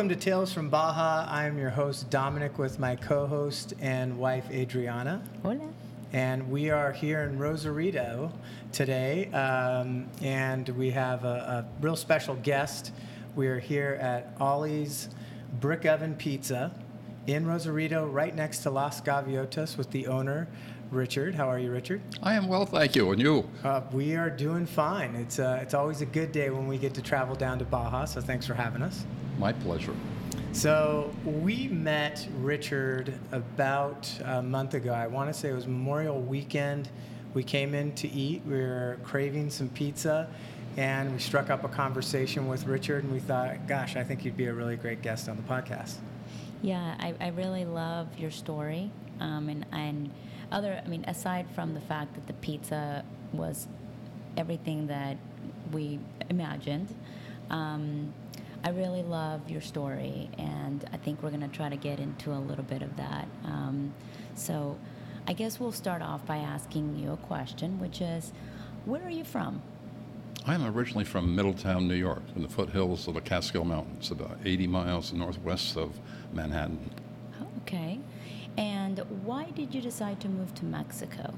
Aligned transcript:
Welcome 0.00 0.18
to 0.18 0.24
Tales 0.24 0.50
from 0.50 0.70
Baja. 0.70 1.26
I'm 1.28 1.58
your 1.58 1.68
host, 1.68 2.08
Dominic, 2.08 2.56
with 2.56 2.78
my 2.78 2.96
co 2.96 3.26
host 3.26 3.74
and 3.80 4.18
wife, 4.18 4.50
Adriana. 4.50 5.22
Hola. 5.42 5.68
And 6.14 6.50
we 6.50 6.70
are 6.70 6.90
here 6.90 7.24
in 7.24 7.38
Rosarito 7.38 8.32
today, 8.72 9.26
um, 9.32 10.08
and 10.22 10.66
we 10.70 10.90
have 10.92 11.26
a, 11.26 11.66
a, 11.68 11.82
real 11.82 11.96
special 11.96 12.34
guest. 12.36 12.92
We 13.36 13.46
are 13.48 13.58
here 13.58 13.98
at 14.00 14.34
Ollie's 14.40 15.10
Brick 15.60 15.84
Oven 15.84 16.14
Pizza 16.14 16.72
in 17.26 17.46
Rosarito, 17.46 18.06
right 18.06 18.34
next 18.34 18.60
to 18.60 18.70
Las 18.70 19.02
Gaviotas, 19.02 19.76
with 19.76 19.90
the 19.90 20.06
owner, 20.06 20.48
Richard. 20.90 21.34
How 21.34 21.46
are 21.46 21.58
you, 21.58 21.70
Richard? 21.70 22.00
I 22.22 22.36
am 22.36 22.48
well, 22.48 22.64
thank 22.64 22.96
you. 22.96 23.12
And 23.12 23.20
you? 23.20 23.46
Uh, 23.62 23.82
we 23.92 24.16
are 24.16 24.30
doing 24.30 24.64
fine. 24.64 25.14
It's, 25.14 25.38
uh, 25.38 25.58
it's 25.60 25.74
always 25.74 26.00
a 26.00 26.06
good 26.06 26.32
day 26.32 26.48
when 26.48 26.66
we 26.66 26.78
get 26.78 26.94
to 26.94 27.02
travel 27.02 27.34
down 27.34 27.58
to 27.58 27.66
Baja, 27.66 28.06
so 28.06 28.22
thanks 28.22 28.46
for 28.46 28.54
having 28.54 28.80
us. 28.80 29.04
My 29.40 29.54
pleasure. 29.54 29.94
So 30.52 31.14
we 31.24 31.66
met 31.68 32.28
Richard 32.40 33.14
about 33.32 34.06
a 34.22 34.42
month 34.42 34.74
ago. 34.74 34.92
I 34.92 35.06
want 35.06 35.32
to 35.32 35.34
say 35.34 35.48
it 35.48 35.54
was 35.54 35.66
Memorial 35.66 36.20
Weekend. 36.20 36.90
We 37.32 37.42
came 37.42 37.74
in 37.74 37.94
to 37.94 38.08
eat. 38.10 38.42
We 38.44 38.56
were 38.56 38.98
craving 39.02 39.48
some 39.48 39.70
pizza, 39.70 40.28
and 40.76 41.14
we 41.14 41.18
struck 41.20 41.48
up 41.48 41.64
a 41.64 41.68
conversation 41.68 42.48
with 42.48 42.66
Richard. 42.66 43.04
And 43.04 43.14
we 43.14 43.18
thought, 43.18 43.66
gosh, 43.66 43.96
I 43.96 44.04
think 44.04 44.26
you'd 44.26 44.36
be 44.36 44.44
a 44.44 44.52
really 44.52 44.76
great 44.76 45.00
guest 45.00 45.26
on 45.26 45.38
the 45.38 45.42
podcast. 45.42 45.94
Yeah, 46.60 46.94
I, 47.00 47.14
I 47.18 47.28
really 47.28 47.64
love 47.64 48.08
your 48.18 48.30
story, 48.30 48.90
um, 49.20 49.48
and 49.48 49.64
and 49.72 50.10
other. 50.52 50.82
I 50.84 50.86
mean, 50.86 51.06
aside 51.06 51.46
from 51.54 51.72
the 51.72 51.80
fact 51.80 52.12
that 52.12 52.26
the 52.26 52.34
pizza 52.34 53.06
was 53.32 53.68
everything 54.36 54.88
that 54.88 55.16
we 55.72 55.98
imagined. 56.28 56.94
Um, 57.48 58.12
I 58.62 58.70
really 58.70 59.02
love 59.02 59.48
your 59.48 59.62
story, 59.62 60.28
and 60.36 60.84
I 60.92 60.98
think 60.98 61.22
we're 61.22 61.30
going 61.30 61.48
to 61.48 61.48
try 61.48 61.68
to 61.68 61.76
get 61.76 61.98
into 61.98 62.32
a 62.32 62.38
little 62.38 62.64
bit 62.64 62.82
of 62.82 62.96
that. 62.96 63.26
Um, 63.44 63.94
so, 64.34 64.76
I 65.26 65.32
guess 65.32 65.58
we'll 65.58 65.72
start 65.72 66.02
off 66.02 66.26
by 66.26 66.36
asking 66.36 66.96
you 66.96 67.12
a 67.12 67.16
question, 67.16 67.78
which 67.78 68.00
is, 68.00 68.32
where 68.84 69.02
are 69.02 69.10
you 69.10 69.24
from? 69.24 69.62
I'm 70.46 70.64
originally 70.66 71.04
from 71.04 71.34
Middletown, 71.34 71.88
New 71.88 71.94
York, 71.94 72.22
in 72.34 72.42
the 72.42 72.48
foothills 72.48 73.06
of 73.08 73.14
the 73.14 73.20
Catskill 73.20 73.64
Mountains, 73.64 74.10
about 74.10 74.38
80 74.44 74.66
miles 74.66 75.12
northwest 75.12 75.76
of 75.76 75.98
Manhattan. 76.32 76.90
Okay. 77.62 78.00
And 78.56 78.98
why 79.24 79.50
did 79.50 79.74
you 79.74 79.80
decide 79.80 80.20
to 80.20 80.28
move 80.28 80.54
to 80.56 80.64
Mexico? 80.64 81.34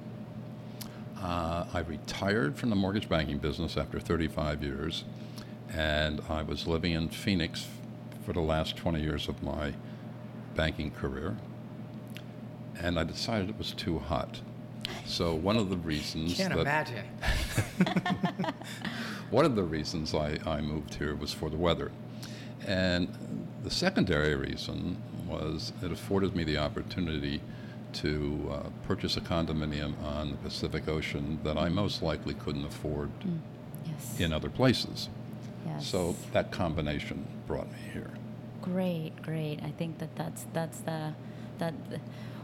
Uh, 1.21 1.67
I 1.73 1.81
retired 1.81 2.57
from 2.57 2.71
the 2.71 2.77
mortgage 2.77 3.09
banking 3.09 3.39
business 3.39 3.77
after 3.77 4.01
35 4.01 4.63
years 4.63 5.05
and 5.75 6.21
I 6.29 6.43
was 6.43 6.67
living 6.67 6.93
in 6.93 7.09
Phoenix 7.09 7.67
for 8.25 8.33
the 8.33 8.41
last 8.41 8.77
20 8.77 9.01
years 9.01 9.29
of 9.29 9.43
my 9.43 9.73
banking 10.55 10.91
career, 10.91 11.37
and 12.79 12.99
I 12.99 13.05
decided 13.05 13.49
it 13.49 13.59
was 13.59 13.73
too 13.73 13.99
hot. 13.99 14.41
So 15.07 15.35
one 15.35 15.57
of 15.57 15.71
the 15.71 15.77
reasons 15.77 16.37
can't 16.37 16.55
that 16.55 16.61
imagine. 16.61 17.05
one 19.31 19.45
of 19.45 19.57
the 19.57 19.63
reasons 19.63 20.15
I, 20.15 20.39
I 20.47 20.61
moved 20.61 20.95
here 20.95 21.15
was 21.15 21.33
for 21.33 21.49
the 21.49 21.57
weather, 21.57 21.91
and 22.67 23.09
the 23.63 23.71
secondary 23.71 24.35
reason 24.35 24.97
was 25.27 25.73
it 25.83 25.91
afforded 25.91 26.37
me 26.37 26.45
the 26.45 26.59
opportunity 26.59 27.41
to 27.95 28.51
uh, 28.51 28.69
purchase 28.87 29.17
a 29.17 29.21
condominium 29.21 29.95
on 30.03 30.31
the 30.31 30.37
Pacific 30.39 30.89
Ocean 30.89 31.39
that 31.45 31.57
I 31.57 31.69
most 31.69 32.03
likely 32.03 32.35
couldn't 32.35 32.65
afford 32.65 33.11
mm, 33.21 33.39
yes. 33.87 34.21
in 34.21 34.33
other 34.33 34.49
places. 34.49 35.09
Yes. 35.67 35.87
So 35.87 36.17
that 36.33 36.51
combination 36.51 37.27
brought 37.47 37.71
me 37.71 37.79
here. 37.93 38.11
Great, 38.61 39.13
great. 39.23 39.61
I 39.63 39.71
think 39.71 39.99
that 39.99 40.15
that's 40.17 40.47
that's 40.53 40.79
the 40.81 41.15
that 41.59 41.75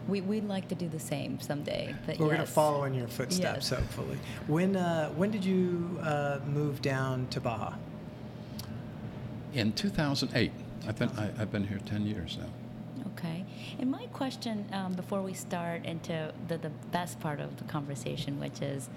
we 0.09 0.21
we'd 0.21 0.49
like 0.49 0.69
to 0.69 0.75
do 0.75 0.89
the 0.89 0.99
same 0.99 1.41
someday. 1.41 1.95
But 2.07 2.19
we're 2.19 2.27
yes. 2.27 2.35
going 2.37 2.47
to 2.47 2.53
follow 2.53 2.85
in 2.85 2.95
your 2.95 3.09
footsteps, 3.09 3.71
yes. 3.71 3.79
hopefully. 3.79 4.19
When 4.47 4.77
uh, 4.77 5.11
when 5.11 5.31
did 5.31 5.45
you 5.45 5.99
uh, 6.03 6.41
move 6.47 6.83
down 6.83 7.27
to 7.29 7.41
Baja? 7.41 7.75
In 9.55 9.73
2008. 9.73 10.53
I've 10.87 10.99
been 10.99 11.11
I, 11.19 11.31
have 11.39 11.51
been 11.51 11.67
here 11.67 11.81
10 11.85 12.07
years 12.07 12.39
now. 12.41 13.05
Okay. 13.13 13.45
And 13.79 13.91
my 13.91 14.07
question 14.07 14.67
um, 14.73 14.93
before 14.95 15.23
we 15.23 15.35
start 15.35 15.85
into 15.85 16.33
the, 16.47 16.59
the 16.59 16.71
best 16.93 17.21
part 17.21 17.41
of 17.41 17.57
the 17.57 17.65
conversation, 17.65 18.39
which 18.39 18.63
is 18.63 18.89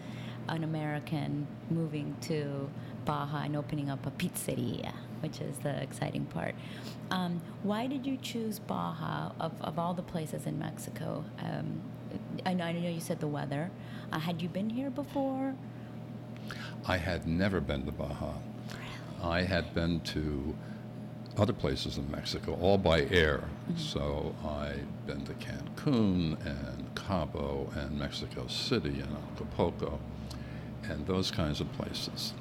an 0.47 0.63
American 0.63 1.47
moving 1.69 2.15
to 2.21 2.69
Baja 3.05 3.43
and 3.43 3.55
opening 3.55 3.89
up 3.89 4.05
a 4.05 4.11
pizzeria, 4.11 4.93
which 5.21 5.41
is 5.41 5.57
the 5.59 5.81
exciting 5.81 6.25
part. 6.25 6.55
Um, 7.09 7.41
why 7.63 7.87
did 7.87 8.05
you 8.05 8.17
choose 8.17 8.59
Baja 8.59 9.31
of, 9.39 9.53
of 9.61 9.77
all 9.77 9.93
the 9.93 10.01
places 10.03 10.45
in 10.45 10.57
Mexico? 10.59 11.23
Um, 11.39 11.81
I, 12.45 12.53
know, 12.53 12.63
I 12.63 12.71
know 12.71 12.89
you 12.89 12.99
said 12.99 13.19
the 13.19 13.27
weather. 13.27 13.71
Uh, 14.11 14.19
had 14.19 14.41
you 14.41 14.49
been 14.49 14.69
here 14.69 14.89
before? 14.89 15.55
I 16.85 16.97
had 16.97 17.27
never 17.27 17.59
been 17.59 17.85
to 17.85 17.91
Baja. 17.91 18.33
I 19.21 19.43
had 19.43 19.73
been 19.73 19.99
to 20.01 20.55
other 21.37 21.53
places 21.53 21.97
in 21.97 22.09
Mexico, 22.11 22.57
all 22.59 22.77
by 22.77 23.01
air. 23.03 23.43
Mm-hmm. 23.69 23.77
So 23.77 24.35
I'd 24.45 25.05
been 25.07 25.23
to 25.25 25.33
Cancun 25.33 26.43
and 26.45 26.95
Cabo 26.95 27.71
and 27.75 27.97
Mexico 27.97 28.47
City 28.47 28.99
and 28.99 29.15
Acapulco 29.33 29.99
and 30.83 31.05
those 31.07 31.31
kinds 31.31 31.61
of 31.61 31.71
places 31.73 32.33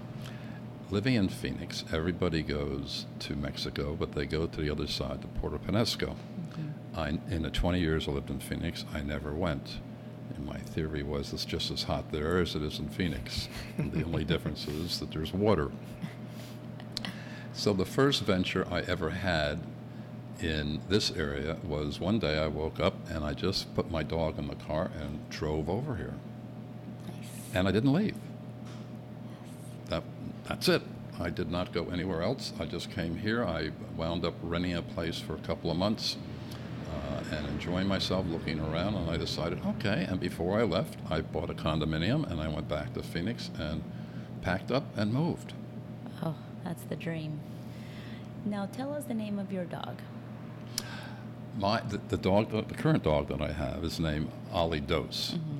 living 0.90 1.14
in 1.14 1.28
Phoenix, 1.28 1.84
everybody 1.92 2.42
goes 2.42 3.06
to 3.20 3.36
Mexico, 3.36 3.96
but 3.98 4.12
they 4.12 4.26
go 4.26 4.46
to 4.46 4.60
the 4.60 4.70
other 4.70 4.86
side, 4.86 5.22
to 5.22 5.28
Puerto 5.28 5.58
Penasco. 5.58 6.14
Mm-hmm. 6.14 6.98
I, 6.98 7.08
in 7.32 7.42
the 7.42 7.50
20 7.50 7.78
years 7.78 8.08
I 8.08 8.12
lived 8.12 8.30
in 8.30 8.40
Phoenix, 8.40 8.84
I 8.92 9.00
never 9.00 9.32
went. 9.32 9.78
And 10.34 10.46
my 10.46 10.58
theory 10.58 11.02
was 11.02 11.32
it's 11.32 11.44
just 11.44 11.70
as 11.70 11.84
hot 11.84 12.10
there 12.10 12.38
as 12.38 12.54
it 12.54 12.62
is 12.62 12.78
in 12.78 12.88
Phoenix. 12.88 13.48
and 13.78 13.92
the 13.92 14.04
only 14.04 14.24
difference 14.32 14.66
is 14.66 14.98
that 15.00 15.12
there's 15.12 15.32
water. 15.32 15.70
So 17.52 17.72
the 17.72 17.84
first 17.84 18.22
venture 18.22 18.66
I 18.70 18.80
ever 18.80 19.10
had 19.10 19.60
in 20.40 20.80
this 20.88 21.10
area 21.10 21.56
was 21.62 22.00
one 22.00 22.18
day 22.18 22.38
I 22.38 22.46
woke 22.46 22.80
up 22.80 22.94
and 23.10 23.24
I 23.24 23.34
just 23.34 23.74
put 23.74 23.90
my 23.90 24.02
dog 24.02 24.38
in 24.38 24.48
the 24.48 24.54
car 24.54 24.90
and 24.98 25.28
drove 25.28 25.68
over 25.68 25.96
here. 25.96 26.14
Nice. 27.06 27.26
And 27.54 27.68
I 27.68 27.72
didn't 27.72 27.92
leave. 27.92 28.16
That 30.50 30.56
that's 30.56 30.68
it. 30.68 30.82
I 31.20 31.30
did 31.30 31.48
not 31.48 31.72
go 31.72 31.84
anywhere 31.90 32.22
else. 32.22 32.52
I 32.58 32.64
just 32.64 32.90
came 32.90 33.16
here. 33.16 33.44
I 33.44 33.70
wound 33.96 34.24
up 34.24 34.34
renting 34.42 34.74
a 34.74 34.82
place 34.82 35.20
for 35.20 35.34
a 35.34 35.38
couple 35.38 35.70
of 35.70 35.76
months 35.76 36.16
uh, 36.92 37.36
and 37.36 37.46
enjoying 37.46 37.86
myself 37.86 38.26
looking 38.26 38.58
around. 38.58 38.96
And 38.96 39.08
I 39.08 39.16
decided, 39.16 39.64
okay. 39.64 40.06
And 40.08 40.18
before 40.18 40.58
I 40.58 40.64
left, 40.64 40.96
I 41.08 41.20
bought 41.20 41.50
a 41.50 41.54
condominium 41.54 42.28
and 42.28 42.40
I 42.40 42.48
went 42.48 42.68
back 42.68 42.94
to 42.94 43.02
Phoenix 43.02 43.50
and 43.60 43.84
packed 44.42 44.72
up 44.72 44.82
and 44.96 45.14
moved. 45.14 45.52
Oh, 46.20 46.34
that's 46.64 46.82
the 46.82 46.96
dream. 46.96 47.38
Now 48.44 48.66
tell 48.66 48.92
us 48.92 49.04
the 49.04 49.14
name 49.14 49.38
of 49.38 49.52
your 49.52 49.64
dog. 49.64 49.98
My 51.56 51.80
the, 51.82 51.98
the 52.08 52.16
dog, 52.16 52.50
the, 52.50 52.62
the, 52.62 52.74
current 52.74 53.04
dog 53.04 53.28
that 53.28 53.40
I 53.40 53.52
have 53.52 53.84
is 53.84 54.00
named 54.00 54.32
Ollie 54.52 54.80
Dos. 54.80 55.36
Mm-hmm. 55.36 55.59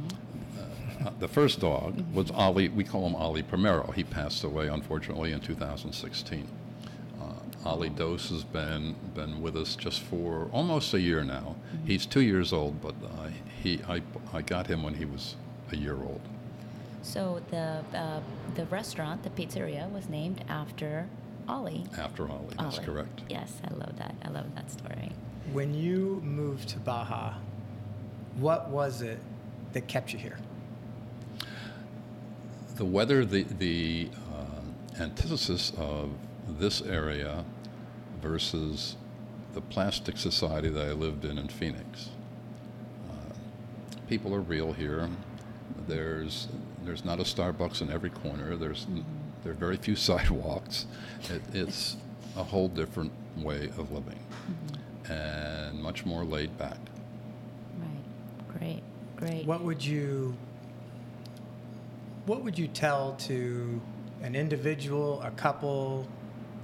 Uh, 1.05 1.11
the 1.19 1.28
first 1.28 1.61
dog 1.61 2.03
was 2.12 2.31
Ollie. 2.31 2.69
We 2.69 2.84
call 2.84 3.06
him 3.06 3.15
Ollie 3.15 3.43
Primero. 3.43 3.91
He 3.93 4.05
passed 4.05 4.44
away, 4.44 4.69
unfortunately, 4.69 5.33
in 5.33 5.41
2016. 5.41 6.47
Uh, 7.21 7.25
Ollie 7.65 7.88
Dos 7.88 8.28
has 8.31 8.44
been 8.44 8.95
been 9.15 9.41
with 9.41 9.57
us 9.57 9.77
just 9.77 10.01
for 10.01 10.48
almost 10.53 10.92
a 10.95 11.01
year 11.01 11.25
now. 11.25 11.57
Mm-hmm. 11.75 11.86
He's 11.86 12.07
two 12.07 12.21
years 12.21 12.53
old, 12.53 12.80
but 12.83 12.95
uh, 13.03 13.28
he 13.63 13.80
I, 13.89 14.03
I 14.33 14.42
got 14.42 14.66
him 14.66 14.83
when 14.83 14.95
he 14.95 15.04
was 15.04 15.36
a 15.72 15.77
year 15.77 15.97
old. 15.97 16.21
So 17.03 17.41
the 17.51 17.83
uh, 17.95 18.21
the 18.54 18.66
restaurant, 18.66 19.22
the 19.22 19.30
pizzeria, 19.30 19.91
was 19.91 20.09
named 20.09 20.45
after 20.48 21.09
Ollie. 21.48 21.84
After 21.97 22.28
Ollie, 22.30 22.54
that's 22.59 22.77
Ollie. 22.77 22.86
correct. 22.86 23.22
Yes, 23.28 23.54
I 23.65 23.72
love 23.75 23.97
that. 23.97 24.15
I 24.22 24.28
love 24.28 24.54
that 24.54 24.71
story. 24.71 25.13
When 25.53 25.72
you 25.75 26.21
moved 26.22 26.69
to 26.71 26.78
Baja, 26.78 27.34
what 28.36 28.69
was 28.69 29.01
it 29.01 29.19
that 29.72 29.89
kept 29.89 30.13
you 30.13 30.19
here? 30.19 30.39
The 32.80 32.86
weather, 32.86 33.27
the, 33.27 33.42
the 33.59 34.09
uh, 34.32 35.03
antithesis 35.03 35.71
of 35.77 36.09
this 36.48 36.80
area 36.80 37.44
versus 38.22 38.97
the 39.53 39.60
plastic 39.60 40.16
society 40.16 40.71
that 40.71 40.88
I 40.88 40.92
lived 40.92 41.27
in 41.27 41.36
in 41.36 41.48
Phoenix. 41.48 42.09
Uh, 43.06 43.34
people 44.09 44.34
are 44.34 44.41
real 44.41 44.72
here. 44.72 45.10
There's 45.86 46.48
there's 46.82 47.04
not 47.04 47.21
a 47.21 47.22
Starbucks 47.22 47.82
in 47.82 47.91
every 47.91 48.09
corner. 48.09 48.56
There's 48.56 48.86
there 49.44 49.53
are 49.53 49.56
very 49.56 49.77
few 49.77 49.94
sidewalks. 50.09 50.86
It, 51.24 51.42
it's 51.53 51.98
a 52.34 52.42
whole 52.42 52.68
different 52.68 53.12
way 53.36 53.65
of 53.77 53.92
living, 53.92 54.18
mm-hmm. 54.48 55.12
and 55.12 55.82
much 55.82 56.06
more 56.06 56.24
laid 56.24 56.56
back. 56.56 56.78
Right. 57.78 58.59
Great. 58.59 58.82
Great. 59.16 59.44
What 59.44 59.60
would 59.60 59.84
you 59.84 60.34
what 62.27 62.43
would 62.45 62.59
you 62.59 62.69
tell 62.69 63.15
to 63.15 63.81
an 64.22 64.34
individual, 64.34 65.21
a 65.22 65.31
couple 65.31 66.07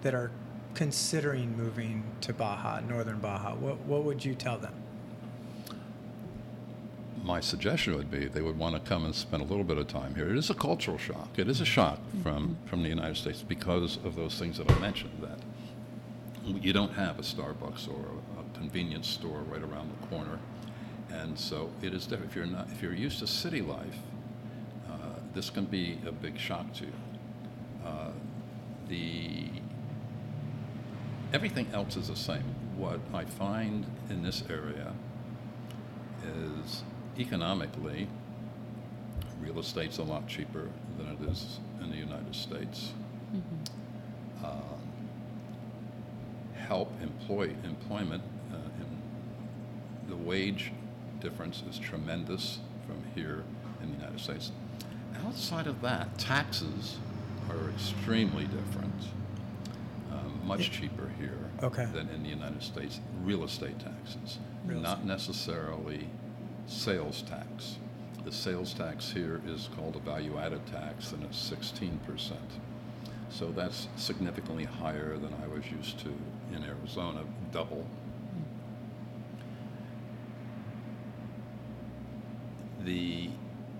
that 0.02 0.14
are 0.14 0.30
considering 0.74 1.56
moving 1.56 2.04
to 2.20 2.32
Baja, 2.32 2.80
northern 2.80 3.18
Baja, 3.18 3.54
what, 3.54 3.78
what 3.80 4.04
would 4.04 4.24
you 4.24 4.34
tell 4.34 4.58
them? 4.58 4.74
My 7.24 7.40
suggestion 7.40 7.96
would 7.96 8.10
be 8.10 8.26
they 8.26 8.42
would 8.42 8.58
want 8.58 8.74
to 8.74 8.88
come 8.88 9.04
and 9.04 9.14
spend 9.14 9.42
a 9.42 9.46
little 9.46 9.64
bit 9.64 9.78
of 9.78 9.88
time 9.88 10.14
here. 10.14 10.28
It 10.28 10.36
is 10.36 10.50
a 10.50 10.54
cultural 10.54 10.98
shock. 10.98 11.30
It 11.38 11.48
is 11.48 11.60
a 11.60 11.64
shock 11.64 11.98
mm-hmm. 11.98 12.22
from, 12.22 12.56
from 12.66 12.82
the 12.82 12.88
United 12.88 13.16
States 13.16 13.42
because 13.42 13.98
of 14.04 14.14
those 14.14 14.38
things 14.38 14.58
that 14.58 14.70
I 14.70 14.78
mentioned, 14.78 15.18
that 15.22 15.38
you 16.44 16.72
don't 16.72 16.92
have 16.92 17.18
a 17.18 17.22
Starbucks 17.22 17.88
or 17.88 18.04
a, 18.04 18.40
a 18.40 18.58
convenience 18.58 19.08
store 19.08 19.40
right 19.50 19.62
around 19.62 19.90
the 19.90 20.06
corner. 20.06 20.38
And 21.10 21.36
so 21.36 21.70
it 21.82 21.94
is 21.94 22.06
different. 22.06 22.30
If 22.30 22.36
you're, 22.36 22.46
not, 22.46 22.68
if 22.70 22.82
you're 22.82 22.94
used 22.94 23.18
to 23.20 23.26
city 23.26 23.62
life, 23.62 23.98
this 25.36 25.50
can 25.50 25.66
be 25.66 25.98
a 26.06 26.12
big 26.12 26.38
shock 26.38 26.72
to 26.72 26.86
you. 26.86 26.92
Uh, 27.84 28.08
the 28.88 29.50
everything 31.34 31.68
else 31.74 31.94
is 31.96 32.08
the 32.08 32.16
same. 32.16 32.54
What 32.76 33.00
I 33.12 33.26
find 33.26 33.84
in 34.08 34.22
this 34.22 34.42
area 34.48 34.94
is 36.24 36.82
economically, 37.18 38.08
real 39.38 39.58
estate's 39.58 39.98
a 39.98 40.02
lot 40.02 40.26
cheaper 40.26 40.70
than 40.96 41.08
it 41.08 41.30
is 41.30 41.60
in 41.82 41.90
the 41.90 41.96
United 41.96 42.34
States. 42.34 42.94
Uh, 44.42 44.52
help 46.54 46.90
employ 47.02 47.54
employment 47.62 48.22
uh, 48.52 48.56
in 48.80 50.08
the 50.08 50.16
wage 50.16 50.72
difference 51.20 51.62
is 51.68 51.78
tremendous 51.78 52.60
from 52.86 53.02
here 53.14 53.44
in 53.82 53.90
the 53.90 53.96
United 53.98 54.20
States. 54.20 54.50
Outside 55.24 55.66
of 55.66 55.80
that, 55.82 56.18
taxes 56.18 56.98
are 57.50 57.70
extremely 57.70 58.44
different. 58.44 58.92
Um, 60.12 60.40
much 60.44 60.70
cheaper 60.70 61.10
here 61.18 61.38
Okay. 61.62 61.86
than 61.86 62.08
in 62.10 62.22
the 62.22 62.28
United 62.28 62.62
States. 62.62 63.00
Real 63.22 63.44
estate 63.44 63.78
taxes, 63.78 64.38
Real 64.64 64.80
not 64.80 65.04
necessarily 65.04 66.08
sales 66.66 67.22
tax. 67.22 67.76
The 68.24 68.32
sales 68.32 68.74
tax 68.74 69.10
here 69.12 69.40
is 69.46 69.68
called 69.76 69.96
a 69.96 70.00
value 70.00 70.36
added 70.38 70.66
tax, 70.66 71.12
and 71.12 71.22
it's 71.24 71.38
16%. 71.38 72.32
So 73.30 73.50
that's 73.52 73.88
significantly 73.96 74.64
higher 74.64 75.16
than 75.16 75.32
I 75.42 75.46
was 75.46 75.64
used 75.70 75.98
to 76.00 76.12
in 76.54 76.64
Arizona, 76.64 77.24
double. 77.52 77.86
The 82.84 83.30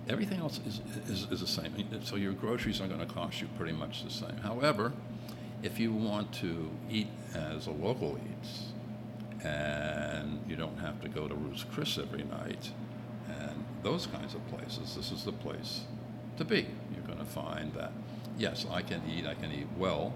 everything 0.09 0.41
else 0.41 0.61
is, 0.67 0.81
is, 1.09 1.31
is 1.31 1.41
the 1.41 1.47
same. 1.47 1.73
So 2.05 2.17
your 2.17 2.33
groceries 2.33 2.81
are 2.81 2.89
going 2.89 3.01
to 3.01 3.07
cost 3.07 3.41
you 3.41 3.49
pretty 3.57 3.73
much 3.73 4.05
the 4.05 4.11
same. 4.11 4.37
However, 4.39 4.93
if 5.63 5.81
you 5.81 5.93
want 5.93 6.33
to 6.35 6.71
eat 6.91 7.09
as 7.35 7.67
a 7.67 7.73
local 7.73 8.19
eats, 8.19 8.67
and 9.45 10.41
you 10.49 10.57
don't 10.57 10.79
have 10.79 11.01
to 11.03 11.09
go 11.09 11.29
to 11.29 11.35
Ruth's 11.35 11.65
Chris 11.65 11.99
every 11.99 12.25
night, 12.25 12.71
and 13.29 13.65
those 13.83 14.07
kinds 14.07 14.35
of 14.35 14.47
places, 14.49 14.95
this 14.97 15.11
is 15.11 15.25
the 15.25 15.33
place 15.33 15.83
to 16.37 16.45
be. 16.45 16.67
You're 16.95 17.07
going 17.07 17.19
to 17.19 17.25
find 17.25 17.73
that, 17.75 17.93
yes, 18.39 18.67
I 18.71 18.83
can 18.83 19.03
eat, 19.09 19.27
I 19.27 19.35
can 19.35 19.53
eat 19.53 19.69
well, 19.77 20.15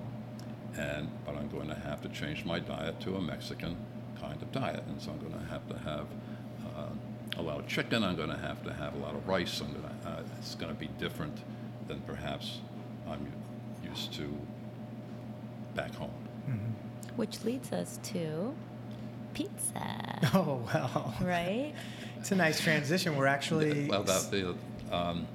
and 0.77 1.11
but 1.25 1.37
I'm 1.37 1.49
going 1.49 1.69
to 1.69 1.75
have 1.75 2.01
to 2.03 2.09
change 2.09 2.45
my 2.45 2.59
diet 2.61 3.01
to 3.01 3.17
a 3.17 3.21
Mexican 3.21 3.77
kind 4.21 4.41
of 4.41 4.53
diet, 4.53 4.85
and 4.89 5.01
so 5.01 5.11
I'm 5.11 5.19
going 5.19 5.33
to 5.33 5.51
have 5.51 5.67
to 5.69 5.79
have 5.79 6.07
a 7.41 7.43
lot 7.43 7.59
of 7.59 7.67
chicken. 7.67 8.05
I'm 8.05 8.17
going 8.17 8.29
to 8.31 8.37
have 8.39 8.63
to 8.65 8.73
have 8.73 8.95
a 8.95 8.99
lot 8.99 9.15
of 9.15 9.27
rice. 9.27 9.61
I'm 9.61 9.73
going 9.73 9.83
to, 9.83 10.09
uh, 10.09 10.23
it's 10.39 10.55
going 10.55 10.73
to 10.73 10.79
be 10.79 10.89
different 10.99 11.37
than 11.89 12.01
perhaps 12.03 12.61
I'm 13.09 13.27
used 13.83 14.13
to 14.15 14.33
back 15.75 15.95
home. 15.95 16.11
Which 17.17 17.43
leads 17.45 17.73
us 17.73 17.99
to 18.05 18.55
pizza, 19.35 20.21
Oh, 20.35 20.63
well. 20.73 21.15
right? 21.21 21.73
It's 22.19 22.31
a 22.33 22.37
nice 22.37 22.61
transition. 22.61 23.17
We're 23.17 23.27
actually. 23.27 23.89
Well, 23.89 24.03
that, 24.05 24.31
the, 24.31 24.55
um, 24.93 25.27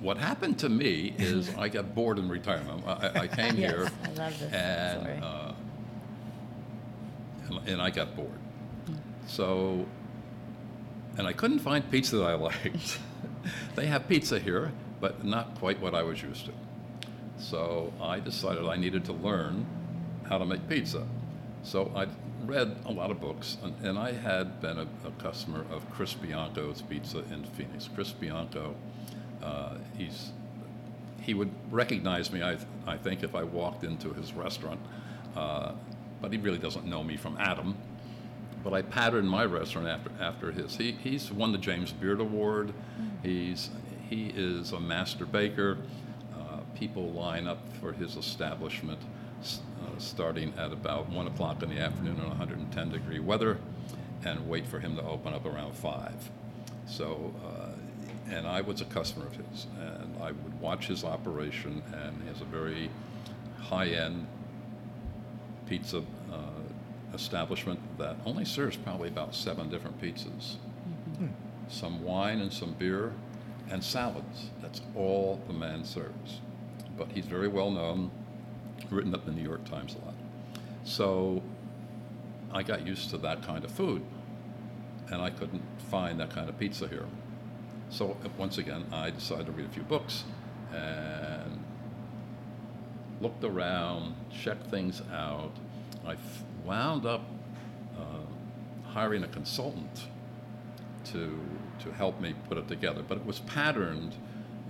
what 0.00 0.16
happened 0.18 0.58
to 0.60 0.68
me 0.68 1.14
is 1.18 1.54
I 1.58 1.68
got 1.68 1.94
bored 1.94 2.18
in 2.18 2.28
retirement. 2.28 2.82
I, 2.86 3.20
I 3.20 3.26
came 3.28 3.56
Yes, 3.56 3.70
here 3.70 3.90
I 4.04 4.08
love 4.12 4.38
this 4.40 4.52
and, 4.52 5.00
story. 5.02 5.18
uh, 5.22 5.52
and 7.48 7.68
and 7.68 7.82
I 7.82 7.90
got 7.90 8.16
bored. 8.16 8.30
So, 9.26 9.86
and 11.18 11.26
I 11.26 11.32
couldn't 11.32 11.60
find 11.60 11.88
pizza 11.90 12.16
that 12.16 12.24
I 12.24 12.34
liked. 12.34 12.98
they 13.74 13.86
have 13.86 14.08
pizza 14.08 14.38
here, 14.38 14.72
but 15.00 15.24
not 15.24 15.54
quite 15.56 15.80
what 15.80 15.94
I 15.94 16.02
was 16.02 16.22
used 16.22 16.46
to. 16.46 16.52
So 17.38 17.92
I 18.00 18.20
decided 18.20 18.64
I 18.66 18.76
needed 18.76 19.04
to 19.06 19.12
learn 19.12 19.66
how 20.28 20.38
to 20.38 20.44
make 20.44 20.68
pizza. 20.68 21.06
So 21.62 21.90
I 21.94 22.06
read 22.44 22.76
a 22.86 22.92
lot 22.92 23.10
of 23.10 23.20
books, 23.20 23.56
and, 23.62 23.74
and 23.84 23.98
I 23.98 24.12
had 24.12 24.60
been 24.60 24.78
a, 24.78 24.86
a 25.06 25.10
customer 25.18 25.64
of 25.70 25.88
Chris 25.90 26.14
Bianco's 26.14 26.82
Pizza 26.82 27.18
in 27.18 27.44
Phoenix. 27.44 27.88
Chris 27.94 28.12
Bianco, 28.12 28.74
uh, 29.42 29.76
he's 29.96 30.32
he 31.20 31.34
would 31.34 31.50
recognize 31.70 32.32
me, 32.32 32.42
I, 32.42 32.56
I 32.86 32.96
think, 32.96 33.22
if 33.22 33.34
I 33.34 33.42
walked 33.42 33.84
into 33.84 34.12
his 34.12 34.32
restaurant, 34.32 34.80
uh, 35.36 35.72
but 36.20 36.32
he 36.32 36.38
really 36.38 36.58
doesn't 36.58 36.86
know 36.86 37.04
me 37.04 37.16
from 37.16 37.36
Adam. 37.38 37.76
But 38.62 38.74
I 38.74 38.82
patterned 38.82 39.28
my 39.28 39.44
restaurant 39.44 39.88
after 39.88 40.10
after 40.20 40.52
his. 40.52 40.76
He 40.76 40.92
he's 40.92 41.32
won 41.32 41.52
the 41.52 41.58
James 41.58 41.92
Beard 41.92 42.20
Award. 42.20 42.72
He's 43.22 43.70
he 44.08 44.32
is 44.34 44.72
a 44.72 44.80
master 44.80 45.24
baker. 45.24 45.78
Uh, 46.38 46.60
people 46.74 47.10
line 47.12 47.46
up 47.46 47.60
for 47.80 47.92
his 47.92 48.16
establishment 48.16 48.98
uh, 49.42 49.98
starting 49.98 50.52
at 50.58 50.72
about 50.72 51.08
one 51.08 51.26
o'clock 51.26 51.62
in 51.62 51.70
the 51.70 51.78
afternoon 51.80 52.16
in 52.16 52.28
110 52.28 52.90
degree 52.90 53.20
weather, 53.20 53.58
and 54.24 54.48
wait 54.48 54.66
for 54.66 54.78
him 54.78 54.96
to 54.96 55.02
open 55.02 55.32
up 55.32 55.46
around 55.46 55.74
five. 55.74 56.30
So, 56.86 57.32
uh, 57.44 58.32
and 58.34 58.46
I 58.46 58.60
was 58.60 58.80
a 58.80 58.84
customer 58.86 59.26
of 59.26 59.36
his, 59.36 59.66
and 59.78 60.22
I 60.22 60.32
would 60.32 60.60
watch 60.60 60.86
his 60.86 61.04
operation, 61.04 61.82
and 61.92 62.20
he 62.22 62.28
has 62.28 62.40
a 62.40 62.44
very 62.44 62.90
high-end 63.60 64.26
pizza 65.66 65.98
uh, 66.32 66.36
establishment 67.14 67.80
that 67.98 68.16
only 68.24 68.44
serves 68.44 68.76
probably 68.76 69.08
about 69.08 69.34
seven 69.34 69.68
different 69.68 70.00
pizzas. 70.00 70.56
Mm-hmm. 71.10 71.26
Some 71.68 72.02
wine 72.04 72.40
and 72.40 72.52
some 72.52 72.72
beer 72.72 73.12
and 73.70 73.82
salads. 73.82 74.50
That's 74.60 74.80
all 74.96 75.40
the 75.46 75.52
man 75.52 75.84
serves. 75.84 76.40
But 76.96 77.08
he's 77.12 77.26
very 77.26 77.48
well 77.48 77.70
known, 77.70 78.10
written 78.90 79.14
up 79.14 79.26
in 79.26 79.34
the 79.34 79.40
New 79.40 79.48
York 79.48 79.64
Times 79.68 79.94
a 80.00 80.04
lot. 80.04 80.14
So 80.84 81.42
I 82.52 82.62
got 82.62 82.86
used 82.86 83.10
to 83.10 83.18
that 83.18 83.42
kind 83.42 83.64
of 83.64 83.70
food, 83.70 84.02
and 85.10 85.22
I 85.22 85.30
couldn't 85.30 85.62
find 85.90 86.18
that 86.20 86.30
kind 86.30 86.48
of 86.48 86.58
pizza 86.58 86.88
here. 86.88 87.06
So 87.90 88.16
once 88.38 88.58
again, 88.58 88.86
I 88.92 89.10
decided 89.10 89.46
to 89.46 89.52
read 89.52 89.66
a 89.66 89.70
few 89.70 89.82
books 89.82 90.24
and 90.72 91.62
looked 93.20 93.44
around, 93.44 94.14
checked 94.32 94.66
things 94.68 95.02
out. 95.12 95.52
I 96.06 96.12
f- 96.12 96.44
wound 96.64 97.06
up 97.06 97.22
uh, 97.98 98.88
hiring 98.90 99.24
a 99.24 99.28
consultant 99.28 100.06
to 101.06 101.38
to 101.80 101.90
help 101.92 102.20
me 102.20 102.34
put 102.48 102.58
it 102.58 102.68
together. 102.68 103.02
But 103.06 103.18
it 103.18 103.26
was 103.26 103.40
patterned 103.40 104.14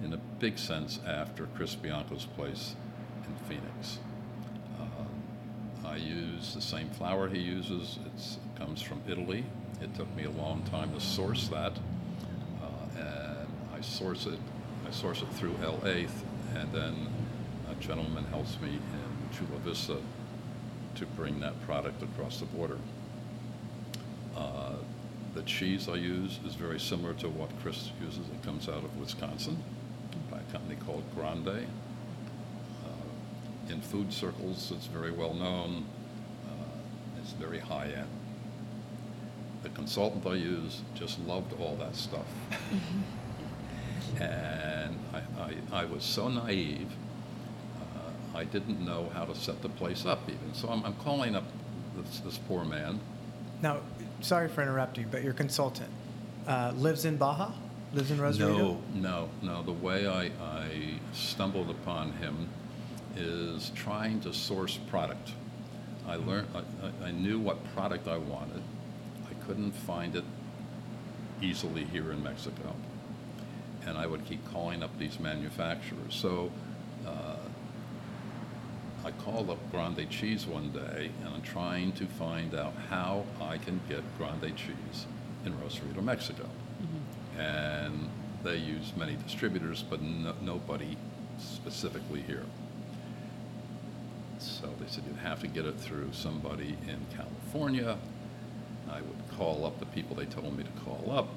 in 0.04 0.12
a 0.12 0.16
big 0.38 0.58
sense 0.58 1.00
after 1.06 1.46
Chris 1.56 1.74
Bianco's 1.74 2.24
place 2.24 2.74
in 3.26 3.34
Phoenix. 3.46 3.98
Uh, 4.78 5.88
I 5.88 5.96
use 5.96 6.54
the 6.54 6.60
same 6.60 6.88
flour 6.90 7.28
he 7.28 7.40
uses. 7.40 7.98
It's, 8.06 8.36
it 8.36 8.58
comes 8.58 8.80
from 8.80 9.02
Italy. 9.08 9.44
It 9.82 9.94
took 9.94 10.14
me 10.14 10.24
a 10.24 10.30
long 10.30 10.62
time 10.70 10.92
to 10.94 11.00
source 11.00 11.48
that, 11.48 11.72
uh, 12.62 12.98
and 12.98 13.48
I 13.74 13.80
source 13.80 14.26
it. 14.26 14.38
I 14.86 14.90
source 14.90 15.22
it 15.22 15.28
through 15.34 15.54
LA, 15.62 15.92
th- 15.92 16.08
and 16.54 16.72
then 16.72 17.08
a 17.70 17.74
gentleman 17.82 18.24
helps 18.24 18.60
me 18.60 18.70
in 18.70 19.36
Chula 19.36 19.58
Vista 19.60 19.96
to 21.00 21.06
bring 21.06 21.40
that 21.40 21.58
product 21.62 22.02
across 22.02 22.40
the 22.40 22.46
border. 22.46 22.76
Uh, 24.36 24.74
the 25.34 25.42
cheese 25.42 25.88
I 25.88 25.94
use 25.94 26.38
is 26.46 26.54
very 26.54 26.78
similar 26.78 27.14
to 27.14 27.28
what 27.30 27.48
Chris 27.62 27.90
uses. 28.02 28.26
It 28.28 28.42
comes 28.44 28.68
out 28.68 28.84
of 28.84 28.96
Wisconsin 28.98 29.62
by 30.30 30.38
a 30.38 30.52
company 30.52 30.76
called 30.84 31.02
Grande. 31.14 31.66
Uh, 32.84 33.72
in 33.72 33.80
food 33.80 34.12
circles, 34.12 34.70
it's 34.76 34.86
very 34.86 35.10
well 35.10 35.32
known. 35.32 35.86
Uh, 36.46 37.18
it's 37.18 37.32
very 37.32 37.60
high 37.60 37.86
end. 37.86 38.08
The 39.62 39.70
consultant 39.70 40.26
I 40.26 40.34
use 40.34 40.82
just 40.94 41.18
loved 41.20 41.58
all 41.58 41.76
that 41.76 41.96
stuff. 41.96 42.26
and 44.20 44.98
I, 45.14 45.22
I, 45.40 45.54
I 45.72 45.84
was 45.86 46.04
so 46.04 46.28
naive, 46.28 46.90
I 48.34 48.44
didn't 48.44 48.84
know 48.84 49.10
how 49.14 49.24
to 49.24 49.34
set 49.34 49.60
the 49.62 49.68
place 49.68 50.06
up 50.06 50.20
even. 50.28 50.54
So 50.54 50.68
I'm, 50.68 50.84
I'm 50.84 50.94
calling 50.96 51.34
up 51.34 51.44
this, 51.96 52.20
this 52.20 52.38
poor 52.38 52.64
man. 52.64 53.00
Now, 53.62 53.80
sorry 54.20 54.48
for 54.48 54.62
interrupting, 54.62 55.08
but 55.10 55.22
your 55.22 55.32
consultant 55.32 55.90
uh, 56.46 56.72
lives 56.76 57.04
in 57.04 57.16
Baja? 57.16 57.52
Lives 57.92 58.10
in 58.10 58.20
Rosarito? 58.20 58.56
No, 58.58 58.80
no, 58.94 59.28
no. 59.42 59.62
The 59.62 59.72
way 59.72 60.06
I, 60.06 60.30
I 60.42 60.94
stumbled 61.12 61.70
upon 61.70 62.12
him 62.12 62.48
is 63.16 63.70
trying 63.74 64.20
to 64.20 64.32
source 64.32 64.76
product. 64.88 65.32
I 66.06 66.16
learned, 66.16 66.48
I, 66.54 67.06
I- 67.06 67.10
knew 67.10 67.38
what 67.38 67.58
product 67.74 68.06
I 68.08 68.16
wanted. 68.16 68.62
I 69.28 69.34
couldn't 69.46 69.72
find 69.72 70.14
it 70.14 70.24
easily 71.42 71.84
here 71.84 72.12
in 72.12 72.22
Mexico. 72.22 72.74
And 73.86 73.98
I 73.98 74.06
would 74.06 74.24
keep 74.26 74.48
calling 74.52 74.82
up 74.82 74.96
these 74.98 75.18
manufacturers. 75.18 76.14
So 76.14 76.52
called 79.24 79.50
up 79.50 79.58
Grande 79.70 80.08
Cheese 80.08 80.46
one 80.46 80.70
day 80.70 81.10
and 81.24 81.34
I'm 81.34 81.42
trying 81.42 81.92
to 81.92 82.06
find 82.06 82.54
out 82.54 82.74
how 82.88 83.24
I 83.40 83.58
can 83.58 83.80
get 83.88 84.02
Grande 84.16 84.54
Cheese 84.56 85.06
in 85.44 85.58
Rosarito, 85.60 86.00
Mexico. 86.00 86.44
Mm-hmm. 86.82 87.40
And 87.40 88.08
they 88.42 88.56
use 88.56 88.92
many 88.96 89.16
distributors, 89.16 89.82
but 89.82 90.00
no, 90.00 90.34
nobody 90.40 90.96
specifically 91.38 92.22
here. 92.22 92.44
So 94.38 94.68
they 94.80 94.86
said 94.86 95.04
you'd 95.06 95.18
have 95.18 95.40
to 95.40 95.46
get 95.46 95.66
it 95.66 95.78
through 95.78 96.10
somebody 96.12 96.76
in 96.88 96.98
California. 97.14 97.98
I 98.90 99.00
would 99.02 99.36
call 99.36 99.66
up 99.66 99.78
the 99.78 99.86
people 99.86 100.16
they 100.16 100.24
told 100.24 100.56
me 100.56 100.64
to 100.64 100.80
call 100.84 101.10
up. 101.10 101.28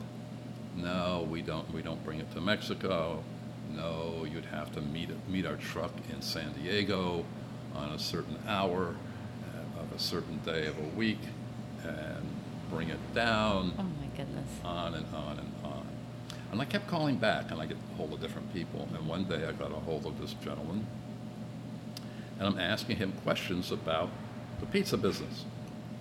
No, 0.75 1.28
we 1.30 1.42
don't. 1.42 1.72
We 1.74 1.82
don't 1.82 2.04
bring 2.04 2.20
it 2.20 2.32
to 2.34 2.42
Mexico. 2.42 3.24
No, 3.75 4.25
you'd 4.32 4.46
have 4.46 4.74
to 4.74 4.82
meet 4.82 5.10
meet 5.30 5.46
our 5.46 5.58
truck 5.58 5.92
in 6.12 6.22
San 6.22 6.54
Diego 6.54 7.25
on 7.75 7.89
a 7.92 8.00
certain 8.00 8.38
hour 8.48 8.96
uh, 8.96 9.82
of 9.82 9.92
a 9.96 10.00
certain 10.00 10.38
day 10.39 10.68
of 10.68 10.77
a 10.77 10.98
week 10.98 11.20
and 11.84 12.25
bring 12.70 12.89
it 12.89 13.13
down 13.13 13.74
Oh 13.77 13.84
my 13.84 14.08
goodness. 14.15 14.48
on 14.63 14.94
and 14.96 15.06
on 15.13 15.39
and 15.39 15.51
on. 15.63 15.88
And 16.51 16.62
I 16.62 16.65
kept 16.65 16.88
calling 16.88 17.18
back, 17.18 17.50
and 17.51 17.60
I 17.60 17.65
get 17.65 17.77
a 17.94 17.96
hold 17.98 18.13
of 18.13 18.22
different 18.22 18.53
people. 18.53 18.88
And 18.96 19.08
one 19.08 19.24
day 19.24 19.46
I 19.48 19.51
got 19.53 19.72
a 19.72 19.75
hold 19.75 20.06
of 20.06 20.20
this 20.22 20.34
gentleman, 20.36 20.86
and 22.39 22.48
I'm 22.48 22.60
asking 22.60 22.98
him 22.98 23.12
questions 23.24 23.72
about 23.72 24.10
the 24.60 24.68
pizza 24.68 24.98
business. 24.98 25.46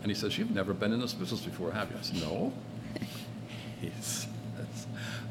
And 0.03 0.11
he 0.11 0.15
says, 0.15 0.37
You've 0.37 0.51
never 0.51 0.75
been 0.75 0.93
in 0.93 1.01
this 1.01 1.15
business 1.15 1.41
before, 1.41 1.73
have 1.73 1.91
you? 1.91 1.97
I 1.99 2.03
said, 2.03 2.21
No. 2.21 2.53
he 3.81 3.91
says, 4.01 4.27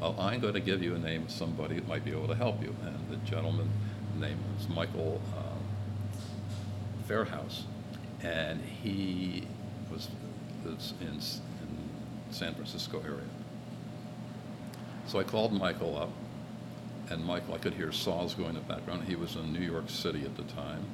Well, 0.00 0.16
I'm 0.18 0.40
going 0.40 0.54
to 0.54 0.60
give 0.60 0.82
you 0.82 0.94
a 0.96 0.98
name 0.98 1.22
of 1.22 1.30
somebody 1.30 1.76
that 1.76 1.86
might 1.86 2.04
be 2.04 2.10
able 2.10 2.26
to 2.28 2.34
help 2.34 2.60
you. 2.60 2.74
And 2.84 2.98
the 3.08 3.16
gentleman 3.24 3.70
name 4.18 4.38
was 4.58 4.68
Michael 4.68 5.20
uh, 5.36 5.42
Fairhouse. 7.12 7.64
And 8.22 8.60
he 8.60 9.44
was, 9.90 10.08
was 10.64 10.94
in, 11.00 11.08
in 11.08 11.20
San 12.30 12.54
Francisco 12.54 13.02
area. 13.04 13.28
So 15.06 15.18
I 15.18 15.24
called 15.24 15.52
Michael 15.52 15.98
up, 15.98 16.10
and 17.10 17.24
Michael, 17.24 17.54
I 17.54 17.58
could 17.58 17.74
hear 17.74 17.92
saws 17.92 18.34
going 18.34 18.50
in 18.50 18.54
the 18.54 18.60
background. 18.60 19.04
He 19.04 19.16
was 19.16 19.36
in 19.36 19.52
New 19.52 19.60
York 19.60 19.90
City 19.90 20.24
at 20.24 20.36
the 20.36 20.44
time. 20.44 20.84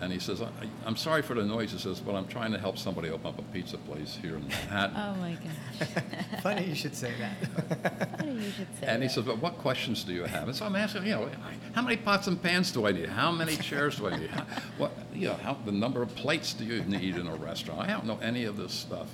And 0.00 0.12
he 0.12 0.18
says, 0.18 0.42
I, 0.42 0.48
I'm 0.84 0.96
sorry 0.96 1.22
for 1.22 1.34
the 1.34 1.42
noise. 1.44 1.72
He 1.72 1.78
says, 1.78 2.00
but 2.00 2.14
I'm 2.14 2.26
trying 2.28 2.52
to 2.52 2.58
help 2.58 2.76
somebody 2.76 3.08
open 3.08 3.28
up 3.28 3.38
a 3.38 3.42
pizza 3.42 3.78
place 3.78 4.18
here 4.20 4.36
in 4.36 4.46
Manhattan. 4.46 4.94
Oh 4.96 5.14
my 5.20 5.32
gosh. 5.32 6.04
Funny 6.42 6.64
you 6.66 6.74
should 6.74 6.94
say 6.94 7.12
that. 7.18 8.18
Funny 8.18 8.44
you 8.44 8.50
should 8.50 8.66
say 8.78 8.86
And 8.86 9.02
he 9.02 9.08
that. 9.08 9.14
says, 9.14 9.24
but 9.24 9.38
what 9.38 9.56
questions 9.56 10.04
do 10.04 10.12
you 10.12 10.24
have? 10.24 10.48
And 10.48 10.56
so 10.56 10.66
I'm 10.66 10.76
asking, 10.76 11.04
you 11.06 11.12
know, 11.14 11.30
how 11.72 11.80
many 11.80 11.96
pots 11.96 12.26
and 12.26 12.40
pans 12.42 12.70
do 12.72 12.86
I 12.86 12.92
need? 12.92 13.08
How 13.08 13.32
many 13.32 13.56
chairs 13.68 13.96
do 13.96 14.08
I 14.08 14.18
need? 14.18 14.28
How, 14.28 14.44
what, 14.76 14.92
you 15.14 15.28
know, 15.28 15.34
how, 15.34 15.56
the 15.64 15.72
number 15.72 16.02
of 16.02 16.14
plates 16.14 16.52
do 16.52 16.64
you 16.64 16.82
need 16.84 17.16
in 17.16 17.26
a 17.26 17.34
restaurant? 17.34 17.80
I 17.80 17.86
don't 17.92 18.04
know 18.04 18.18
any 18.20 18.44
of 18.44 18.58
this 18.58 18.72
stuff. 18.72 19.08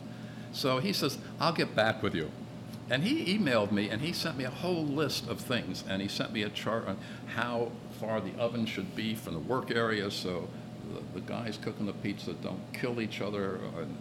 So 0.53 0.79
he 0.81 0.93
says, 0.93 1.17
I'll 1.39 1.53
get 1.53 1.77
back 1.77 2.03
with 2.03 2.15
you. 2.15 2.31
And 2.91 3.05
he 3.05 3.39
emailed 3.39 3.71
me 3.71 3.89
and 3.89 4.03
he 4.03 4.13
sent 4.13 4.37
me 4.37 4.45
a 4.45 4.51
whole 4.51 4.85
list 4.85 5.29
of 5.29 5.39
things. 5.41 5.85
And 5.89 6.03
he 6.03 6.09
sent 6.09 6.33
me 6.33 6.43
a 6.43 6.51
chart 6.51 6.89
on 6.89 6.99
how 7.37 7.71
far 8.01 8.21
the 8.21 8.35
oven 8.37 8.67
should 8.67 8.97
be 8.97 9.15
from 9.15 9.35
the 9.35 9.41
work 9.41 9.71
area 9.71 10.11
so 10.11 10.49
the, 11.15 11.21
guys 11.21 11.59
cooking 11.63 11.87
the 11.87 11.93
pizza 11.93 12.33
don't 12.35 12.61
kill 12.73 13.01
each 13.01 13.21
other. 13.21 13.59
And 13.77 13.97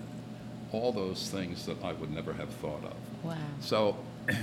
all 0.71 0.91
those 0.91 1.29
things 1.29 1.65
that 1.65 1.83
I 1.83 1.93
would 1.93 2.11
never 2.11 2.33
have 2.33 2.49
thought 2.49 2.83
of. 2.83 2.95
Wow. 3.23 3.37
So 3.59 3.97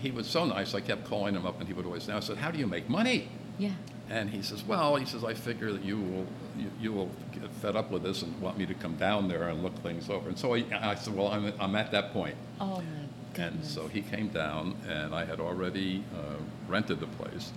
he 0.00 0.10
was 0.10 0.26
so 0.26 0.44
nice, 0.44 0.74
I 0.74 0.80
kept 0.80 1.04
calling 1.04 1.34
him 1.34 1.46
up 1.46 1.58
and 1.58 1.68
he 1.68 1.74
would 1.74 1.86
always, 1.86 2.08
I 2.08 2.20
said, 2.20 2.38
how 2.38 2.50
do 2.50 2.58
you 2.58 2.66
make 2.66 2.88
money? 2.88 3.28
Yeah. 3.58 3.72
And 4.08 4.30
he 4.30 4.40
says, 4.42 4.62
well, 4.62 4.96
he 4.96 5.04
says, 5.04 5.24
I 5.24 5.34
figure 5.34 5.72
that 5.72 5.82
you 5.82 5.98
will, 5.98 6.26
you, 6.56 6.70
you 6.80 6.92
will 6.92 7.10
get 7.32 7.50
fed 7.54 7.74
up 7.74 7.90
with 7.90 8.04
this 8.04 8.22
and 8.22 8.40
want 8.40 8.56
me 8.56 8.64
to 8.66 8.74
come 8.74 8.94
down 8.96 9.26
there 9.28 9.48
and 9.48 9.62
look 9.62 9.76
things 9.82 10.08
over. 10.08 10.28
And 10.28 10.38
so 10.38 10.54
I, 10.54 10.64
I 10.80 10.94
said, 10.94 11.14
well, 11.14 11.28
I'm, 11.28 11.52
I'm 11.58 11.74
at 11.74 11.90
that 11.90 12.12
point. 12.12 12.36
Oh 12.60 12.76
my 12.76 13.42
And 13.42 13.64
so 13.64 13.88
he 13.88 14.02
came 14.02 14.28
down 14.28 14.76
and 14.88 15.14
I 15.14 15.24
had 15.24 15.40
already 15.40 16.04
uh, 16.14 16.36
rented 16.68 17.00
the 17.00 17.08
place. 17.08 17.52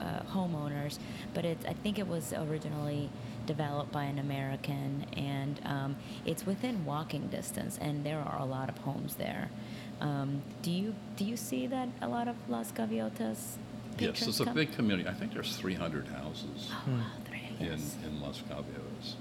uh, 0.00 0.04
uh, 0.04 0.20
homeowners. 0.32 0.98
But 1.34 1.44
it's. 1.44 1.64
I 1.66 1.74
think 1.74 1.98
it 1.98 2.08
was 2.08 2.32
originally 2.32 3.10
developed 3.46 3.92
by 3.92 4.04
an 4.04 4.18
American, 4.18 5.06
and 5.16 5.60
um, 5.64 5.96
it's 6.24 6.46
within 6.46 6.84
walking 6.84 7.28
distance, 7.28 7.78
and 7.80 8.04
there 8.04 8.20
are 8.20 8.40
a 8.40 8.44
lot 8.44 8.68
of 8.68 8.78
homes 8.78 9.14
there. 9.16 9.50
Um, 10.00 10.42
do 10.62 10.70
you 10.70 10.94
do 11.16 11.24
you 11.24 11.36
see 11.36 11.66
that 11.66 11.88
a 12.00 12.08
lot 12.08 12.28
of 12.28 12.36
Las 12.48 12.70
Gaviotas? 12.72 13.56
Yes, 13.98 14.10
patrons 14.12 14.40
it's 14.40 14.40
a 14.40 14.52
big 14.54 14.72
community. 14.72 15.08
I 15.08 15.14
think 15.14 15.34
there's 15.34 15.56
300 15.56 16.06
houses. 16.08 16.70
Oh, 16.70 16.82
wow, 16.86 17.02
three, 17.24 17.42
in, 17.58 17.66
yes. 17.66 17.96
in 18.04 18.20
Los 18.20 18.40
Caballeros. 18.42 19.16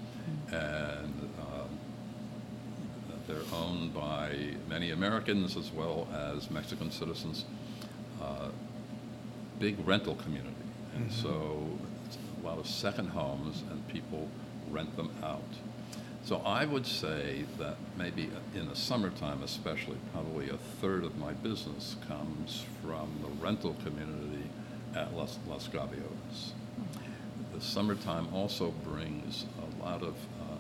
Hmm. 0.50 0.54
And 0.56 1.30
um, 1.40 1.70
they're 3.28 3.42
owned 3.54 3.94
by 3.96 4.54
many 4.70 4.92
Americans 4.92 5.58
as 5.58 5.72
well 5.72 6.08
as 6.14 6.52
Mexican 6.52 6.92
citizens. 6.92 7.46
Uh, 8.22 8.50
big 9.60 9.76
rental 9.88 10.14
community. 10.16 10.54
And 10.96 11.10
Mhm. 11.10 11.22
so 11.24 11.68
it's 12.06 12.18
a 12.42 12.46
lot 12.46 12.60
of 12.60 12.68
second 12.68 13.10
homes 13.10 13.64
and 13.72 13.86
people 13.88 14.30
rent 14.70 14.96
them 14.96 15.10
out. 15.24 15.42
So 16.28 16.42
I 16.46 16.66
would 16.66 16.86
say 16.86 17.46
that 17.58 17.78
maybe 17.98 18.30
in 18.54 18.68
the 18.68 18.76
summertime 18.76 19.44
especially, 19.44 19.96
probably 20.12 20.50
a 20.50 20.58
third 20.58 21.06
of 21.06 21.18
my 21.18 21.32
business 21.32 21.96
comes 22.06 22.66
from 22.84 23.10
the 23.22 23.30
rental 23.42 23.78
community 23.82 24.44
at 24.94 25.16
Las, 25.16 25.40
Las 25.48 25.70
Gaviotas. 25.70 26.52
The 27.54 27.62
summertime 27.62 28.28
also 28.34 28.72
brings 28.84 29.46
a 29.62 29.82
lot 29.82 30.04
of 30.04 30.16
uh, 30.42 30.58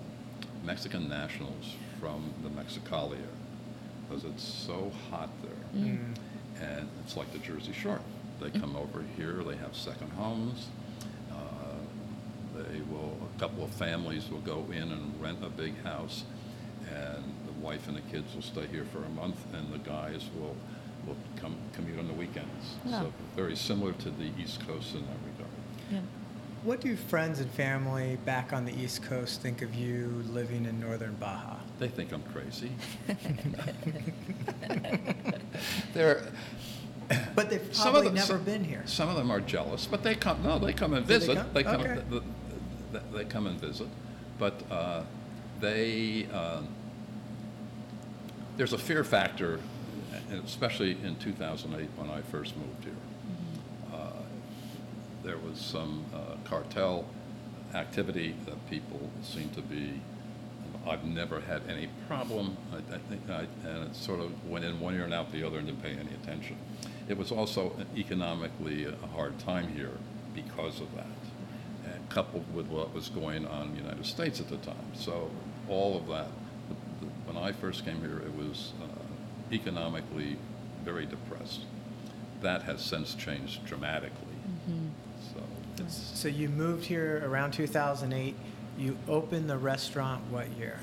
Mexican 0.63 1.09
nationals 1.09 1.75
from 2.00 2.33
the 2.43 2.50
Mexicalia 2.50 3.27
because 4.07 4.24
it's 4.24 4.43
so 4.43 4.89
hot 5.09 5.29
there. 5.41 5.81
Mm. 5.83 5.97
Mm. 5.97 6.17
And 6.62 6.89
it's 7.03 7.17
like 7.17 7.29
the 7.33 7.39
Jersey 7.39 7.74
Shore. 7.74 8.00
They 8.39 8.57
come 8.57 8.77
over 8.77 9.03
here, 9.17 9.43
they 9.45 9.57
have 9.57 9.75
second 9.75 10.12
homes. 10.12 10.67
They 12.57 12.81
will, 12.91 13.15
a 13.35 13.39
couple 13.39 13.63
of 13.63 13.69
families 13.71 14.29
will 14.29 14.39
go 14.39 14.65
in 14.71 14.91
and 14.91 15.13
rent 15.21 15.39
a 15.43 15.49
big 15.49 15.81
house, 15.83 16.23
and 16.89 17.23
the 17.45 17.51
wife 17.61 17.87
and 17.87 17.95
the 17.97 18.01
kids 18.01 18.33
will 18.33 18.41
stay 18.41 18.65
here 18.67 18.85
for 18.91 19.03
a 19.03 19.09
month, 19.09 19.37
and 19.53 19.71
the 19.73 19.77
guys 19.79 20.23
will, 20.39 20.55
will 21.05 21.17
come, 21.35 21.55
commute 21.73 21.99
on 21.99 22.07
the 22.07 22.13
weekends. 22.13 22.75
Oh. 22.87 22.89
So 23.03 23.13
very 23.35 23.55
similar 23.55 23.93
to 23.93 24.09
the 24.09 24.31
East 24.39 24.65
Coast 24.67 24.93
in 24.95 25.01
that 25.01 25.17
regard. 25.33 25.51
Yeah. 25.91 25.99
What 26.63 26.81
do 26.81 26.95
friends 26.95 27.39
and 27.39 27.49
family 27.51 28.17
back 28.25 28.51
on 28.51 28.65
the 28.65 28.73
East 28.73 29.03
Coast 29.03 29.41
think 29.41 29.61
of 29.61 29.75
you 29.75 30.23
living 30.31 30.65
in 30.65 30.79
northern 30.79 31.13
Baja? 31.15 31.55
They 31.79 31.87
think 31.87 32.11
I'm 32.11 32.23
crazy. 32.23 32.71
They're, 35.93 36.23
But 37.35 37.49
they've 37.49 37.61
Some 37.73 37.87
of 37.87 37.93
probably 37.93 38.07
them- 38.09 38.15
never 38.15 38.27
some- 38.27 38.43
been 38.43 38.63
here. 38.63 38.81
Some 38.85 39.07
of 39.09 39.15
them 39.15 39.31
are 39.31 39.39
jealous, 39.39 39.85
but 39.85 40.03
they 40.03 40.15
come. 40.15 40.43
No, 40.43 40.59
they 40.59 40.73
come 40.73 40.93
and 40.93 41.05
Do 41.07 41.13
they 41.13 41.19
visit. 41.19 41.37
come? 41.37 41.47
They 41.53 41.63
come. 41.63 41.81
Okay. 41.81 41.93
th- 41.95 42.09
th- 42.09 42.23
they 43.17 43.25
come 43.25 43.47
and 43.47 43.59
visit, 43.59 43.88
but 44.39 44.62
uh, 44.71 45.03
they. 45.59 46.27
Uh, 46.31 46.62
there's 48.57 48.74
a 48.74 48.77
fear 48.77 49.03
factor, 49.03 49.59
especially 50.43 50.97
in 51.03 51.15
2008 51.17 51.89
when 51.95 52.09
I 52.09 52.21
first 52.24 52.57
moved 52.57 52.83
here. 52.83 52.93
Uh, 53.93 54.24
there 55.24 55.38
was 55.38 55.59
some 55.59 56.05
uh, 56.13 56.38
cartel 56.43 57.05
activity 57.75 58.36
that 58.45 58.69
people 58.69 59.12
seem 59.21 59.50
to 59.50 59.62
be. 59.62 60.01
I've 60.88 61.03
never 61.05 61.41
had 61.41 61.62
any 61.69 61.89
problem. 62.07 62.57
I, 62.71 62.77
I 62.77 62.97
think, 62.97 63.29
I, 63.29 63.45
and 63.67 63.89
it 63.89 63.95
sort 63.95 64.21
of 64.21 64.50
went 64.50 64.65
in 64.65 64.79
one 64.79 64.95
ear 64.95 65.03
and 65.03 65.13
out 65.13 65.31
the 65.31 65.43
other 65.43 65.59
and 65.59 65.67
didn't 65.67 65.83
pay 65.83 65.91
any 65.91 66.13
attention. 66.24 66.57
It 67.07 67.17
was 67.17 67.31
also 67.31 67.75
economically 67.95 68.86
a 68.86 69.07
hard 69.07 69.38
time 69.39 69.67
here 69.67 69.91
because 70.33 70.81
of 70.81 70.93
that, 70.95 71.05
coupled 72.10 72.46
with 72.53 72.67
what 72.67 72.94
was 72.94 73.10
going 73.10 73.46
on 73.48 73.67
in 73.67 73.72
the 73.75 73.82
United 73.82 74.06
States 74.06 74.39
at 74.39 74.50
the 74.50 74.58
time. 74.58 74.75
So 74.94 75.29
all 75.70 75.98
of 75.98 76.08
that. 76.08 76.27
The, 76.70 77.06
the, 77.06 77.12
when 77.32 77.38
I 77.44 77.51
first 77.51 77.86
came 77.86 78.00
here, 78.01 78.20
it 78.20 78.36
was 78.36 78.74
uh, 78.82 78.86
economically 79.53 80.38
very 80.84 81.06
depressed. 81.06 81.62
That 82.41 82.63
has 82.63 82.82
since 82.82 83.15
changed 83.15 83.65
dramatically. 83.65 84.12
So 85.34 85.41
it's 85.77 85.96
So 85.96 86.27
you 86.27 86.50
moved 86.50 86.86
here 86.86 87.24
around 87.25 87.51
2008. 87.51 88.36
You 88.77 88.98
opened 89.08 89.50
the 89.50 89.58
restaurant 89.58 90.24
what 90.29 90.50
year? 90.58 90.79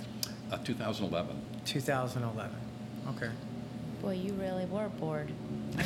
uh, 0.50 0.58
2011. 0.58 1.40
2011. 1.64 2.56
Okay. 3.16 3.30
Boy, 4.04 4.12
you 4.14 4.34
really 4.34 4.66
were 4.66 4.88
bored. 5.00 5.32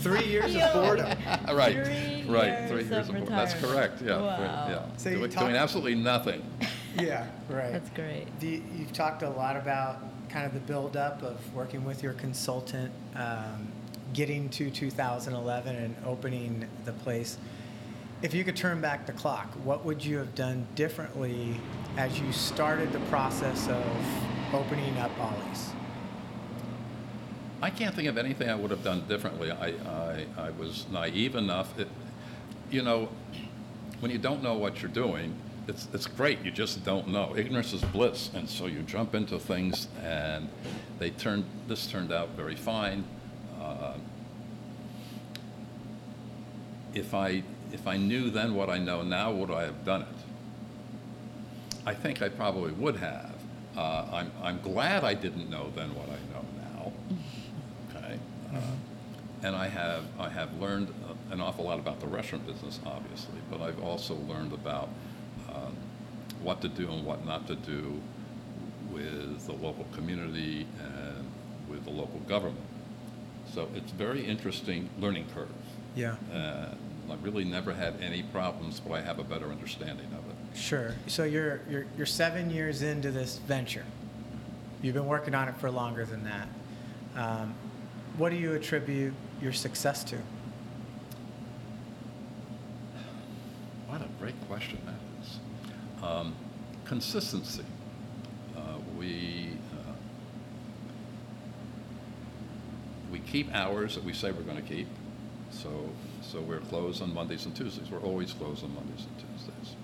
Three 0.00 0.24
years 0.26 0.54
of 0.54 0.72
boredom. 0.74 1.18
right, 1.54 1.72
Three 1.72 2.24
right. 2.28 2.46
years 2.46 2.70
Three 2.70 2.84
years 2.84 3.08
of 3.08 3.14
of 3.14 3.26
That's 3.26 3.54
correct. 3.54 4.02
Yeah, 4.02 4.18
Wow. 4.20 4.28
right, 4.28 4.70
yeah. 4.70 4.96
So 4.98 5.10
doing, 5.10 5.30
talk- 5.30 5.44
doing 5.44 5.56
absolutely 5.56 5.94
nothing. 5.94 6.42
Yeah, 7.00 7.26
right. 7.48 7.72
That's 7.72 7.88
great. 7.90 8.26
Do 8.38 8.46
you, 8.48 8.62
you've 8.76 8.92
talked 8.92 9.22
a 9.22 9.30
lot 9.30 9.56
about 9.56 10.02
kind 10.28 10.46
of 10.46 10.52
the 10.52 10.60
buildup 10.60 11.22
of 11.22 11.38
working 11.54 11.84
with 11.84 12.02
your 12.02 12.12
consultant, 12.12 12.92
um, 13.16 13.68
getting 14.12 14.48
to 14.50 14.70
2011 14.70 15.74
and 15.76 15.96
opening 16.04 16.68
the 16.84 16.92
place. 16.92 17.38
If 18.20 18.34
you 18.34 18.44
could 18.44 18.56
turn 18.56 18.80
back 18.80 19.06
the 19.06 19.12
clock, 19.12 19.52
what 19.64 19.84
would 19.84 20.04
you 20.04 20.18
have 20.18 20.34
done 20.34 20.66
differently 20.74 21.56
as 21.96 22.20
you 22.20 22.30
started 22.32 22.92
the 22.92 23.00
process 23.10 23.68
of 23.68 23.84
opening 24.52 24.96
up 24.98 25.10
Ollie's? 25.18 25.70
I 27.62 27.70
can't 27.70 27.94
think 27.94 28.08
of 28.08 28.18
anything 28.18 28.48
I 28.48 28.54
would 28.54 28.70
have 28.70 28.84
done 28.84 29.04
differently. 29.08 29.50
I, 29.50 29.68
I, 29.68 30.26
I 30.36 30.50
was 30.50 30.86
naive 30.90 31.34
enough. 31.34 31.78
It, 31.78 31.88
you 32.70 32.82
know, 32.82 33.08
when 34.00 34.10
you 34.10 34.18
don't 34.18 34.42
know 34.42 34.54
what 34.54 34.82
you're 34.82 34.90
doing, 34.90 35.34
it's, 35.66 35.88
it's 35.94 36.06
great. 36.06 36.42
You 36.42 36.50
just 36.50 36.84
don't 36.84 37.08
know. 37.08 37.34
Ignorance 37.36 37.72
is 37.72 37.82
bliss. 37.82 38.30
And 38.34 38.48
so 38.48 38.66
you 38.66 38.82
jump 38.82 39.14
into 39.14 39.38
things, 39.38 39.88
and 40.02 40.48
they 40.98 41.10
turned, 41.10 41.44
this 41.68 41.86
turned 41.86 42.12
out 42.12 42.30
very 42.30 42.56
fine. 42.56 43.04
Uh, 43.60 43.94
if, 46.92 47.14
I, 47.14 47.42
if 47.72 47.86
I 47.86 47.96
knew 47.96 48.30
then 48.30 48.54
what 48.54 48.68
I 48.68 48.78
know 48.78 49.02
now, 49.02 49.32
would 49.32 49.50
I 49.50 49.62
have 49.62 49.84
done 49.84 50.02
it? 50.02 50.08
I 51.86 51.94
think 51.94 52.20
I 52.20 52.28
probably 52.28 52.72
would 52.72 52.96
have. 52.96 53.34
Uh, 53.76 54.06
I'm, 54.12 54.32
I'm 54.42 54.60
glad 54.60 55.02
I 55.02 55.14
didn't 55.14 55.50
know 55.50 55.70
then 55.74 55.94
what 55.94 56.08
I 56.08 56.18
know 56.32 56.44
and 59.44 59.54
I 59.54 59.68
have, 59.68 60.04
I 60.18 60.30
have 60.30 60.58
learned 60.58 60.88
uh, 60.88 61.34
an 61.34 61.40
awful 61.40 61.66
lot 61.66 61.78
about 61.78 62.00
the 62.00 62.06
restaurant 62.06 62.46
business, 62.46 62.80
obviously, 62.86 63.38
but 63.50 63.60
I've 63.60 63.80
also 63.82 64.14
learned 64.14 64.54
about 64.54 64.88
um, 65.52 65.76
what 66.42 66.62
to 66.62 66.68
do 66.68 66.90
and 66.90 67.04
what 67.04 67.26
not 67.26 67.46
to 67.48 67.54
do 67.54 68.00
with 68.90 69.46
the 69.46 69.52
local 69.52 69.86
community 69.92 70.66
and 70.82 71.26
with 71.68 71.84
the 71.84 71.90
local 71.90 72.20
government. 72.20 72.64
So 73.52 73.68
it's 73.74 73.92
very 73.92 74.24
interesting 74.24 74.88
learning 74.98 75.26
curve. 75.34 75.48
Yeah, 75.94 76.16
Uh, 76.32 76.74
I 77.10 77.14
really 77.22 77.44
never 77.44 77.74
had 77.74 77.94
any 78.00 78.22
problems, 78.22 78.80
but 78.80 78.94
I 78.94 79.02
have 79.02 79.18
a 79.18 79.24
better 79.24 79.50
understanding 79.50 80.06
of 80.06 80.24
it. 80.30 80.58
sure. 80.58 80.94
So 81.06 81.24
you're, 81.24 81.60
you're, 81.68 81.84
you're 81.98 82.06
seven 82.06 82.50
years 82.50 82.80
into 82.80 83.10
this 83.10 83.36
venture. 83.46 83.84
You've 84.80 84.94
been 84.94 85.06
working 85.06 85.34
on 85.34 85.48
it 85.48 85.56
for 85.58 85.70
longer 85.70 86.06
than 86.06 86.24
that. 86.24 86.48
Um, 87.14 87.54
what 88.16 88.30
do 88.30 88.36
you 88.36 88.54
attribute 88.54 89.12
your 89.40 89.52
success 89.52 90.04
to? 90.04 90.16
What 93.88 94.00
a 94.00 94.08
great 94.18 94.34
question 94.48 94.78
that 94.86 94.94
is. 95.22 95.38
Um, 96.02 96.34
consistency. 96.84 97.64
Uh, 98.56 98.78
we 98.98 99.50
uh, 99.72 99.92
we 103.12 103.20
keep 103.20 103.54
hours 103.54 103.94
that 103.94 104.04
we 104.04 104.12
say 104.12 104.32
we're 104.32 104.42
going 104.42 104.56
to 104.56 104.62
keep. 104.62 104.88
So 105.50 105.90
so 106.22 106.40
we're 106.40 106.60
closed 106.60 107.02
on 107.02 107.14
Mondays 107.14 107.44
and 107.46 107.54
Tuesdays. 107.54 107.90
We're 107.90 108.00
always 108.00 108.32
closed 108.32 108.64
on 108.64 108.74
Mondays 108.74 109.06
and 109.06 109.18
Tuesdays. 109.18 109.76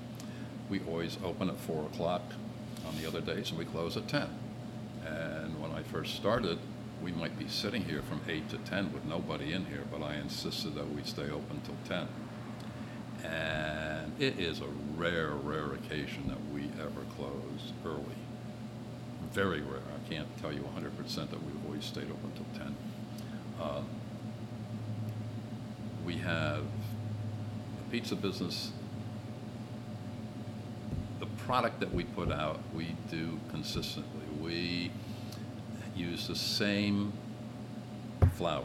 We 0.68 0.80
always 0.88 1.18
open 1.24 1.48
at 1.48 1.58
four 1.58 1.84
o'clock 1.86 2.22
on 2.86 2.96
the 3.00 3.06
other 3.06 3.20
days, 3.20 3.50
and 3.50 3.58
we 3.58 3.64
close 3.64 3.96
at 3.96 4.08
ten. 4.08 4.28
And 5.06 5.60
when 5.60 5.70
I 5.72 5.82
first 5.82 6.16
started, 6.16 6.58
we 7.02 7.12
might 7.12 7.38
be 7.38 7.48
sitting 7.48 7.84
here 7.84 8.02
from 8.02 8.20
eight 8.28 8.48
to 8.50 8.58
ten 8.58 8.92
with 8.92 9.04
nobody 9.04 9.52
in 9.52 9.64
here, 9.66 9.84
but 9.90 10.02
I 10.02 10.16
insisted 10.16 10.74
that 10.74 10.90
we 10.90 11.02
stay 11.02 11.30
open 11.30 11.60
till 11.64 11.76
ten. 11.88 12.08
And 13.24 14.12
it 14.18 14.38
is 14.38 14.60
a 14.60 14.66
rare, 14.96 15.30
rare 15.30 15.72
occasion 15.72 16.28
that 16.28 16.38
we 16.52 16.70
ever 16.80 17.02
close 17.16 17.72
early. 17.84 18.04
Very 19.32 19.60
rare. 19.60 19.80
I 19.94 20.08
can't 20.08 20.26
tell 20.40 20.52
you 20.52 20.60
100% 20.76 21.14
that 21.14 21.42
we've 21.42 21.64
always 21.66 21.84
stayed 21.84 22.10
open 22.10 22.32
till 22.34 22.64
10. 22.64 22.76
Um, 23.62 23.86
we 26.04 26.16
have 26.16 26.64
the 27.76 27.90
pizza 27.90 28.16
business. 28.16 28.72
The 31.20 31.26
product 31.46 31.80
that 31.80 31.92
we 31.92 32.04
put 32.04 32.32
out, 32.32 32.58
we 32.74 32.96
do 33.10 33.38
consistently. 33.50 34.24
We 34.40 34.90
use 36.00 36.26
the 36.26 36.34
same 36.36 37.12
flour. 38.34 38.64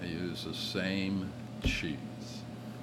We 0.00 0.08
use 0.08 0.44
the 0.44 0.54
same 0.54 1.30
cheese. 1.64 1.96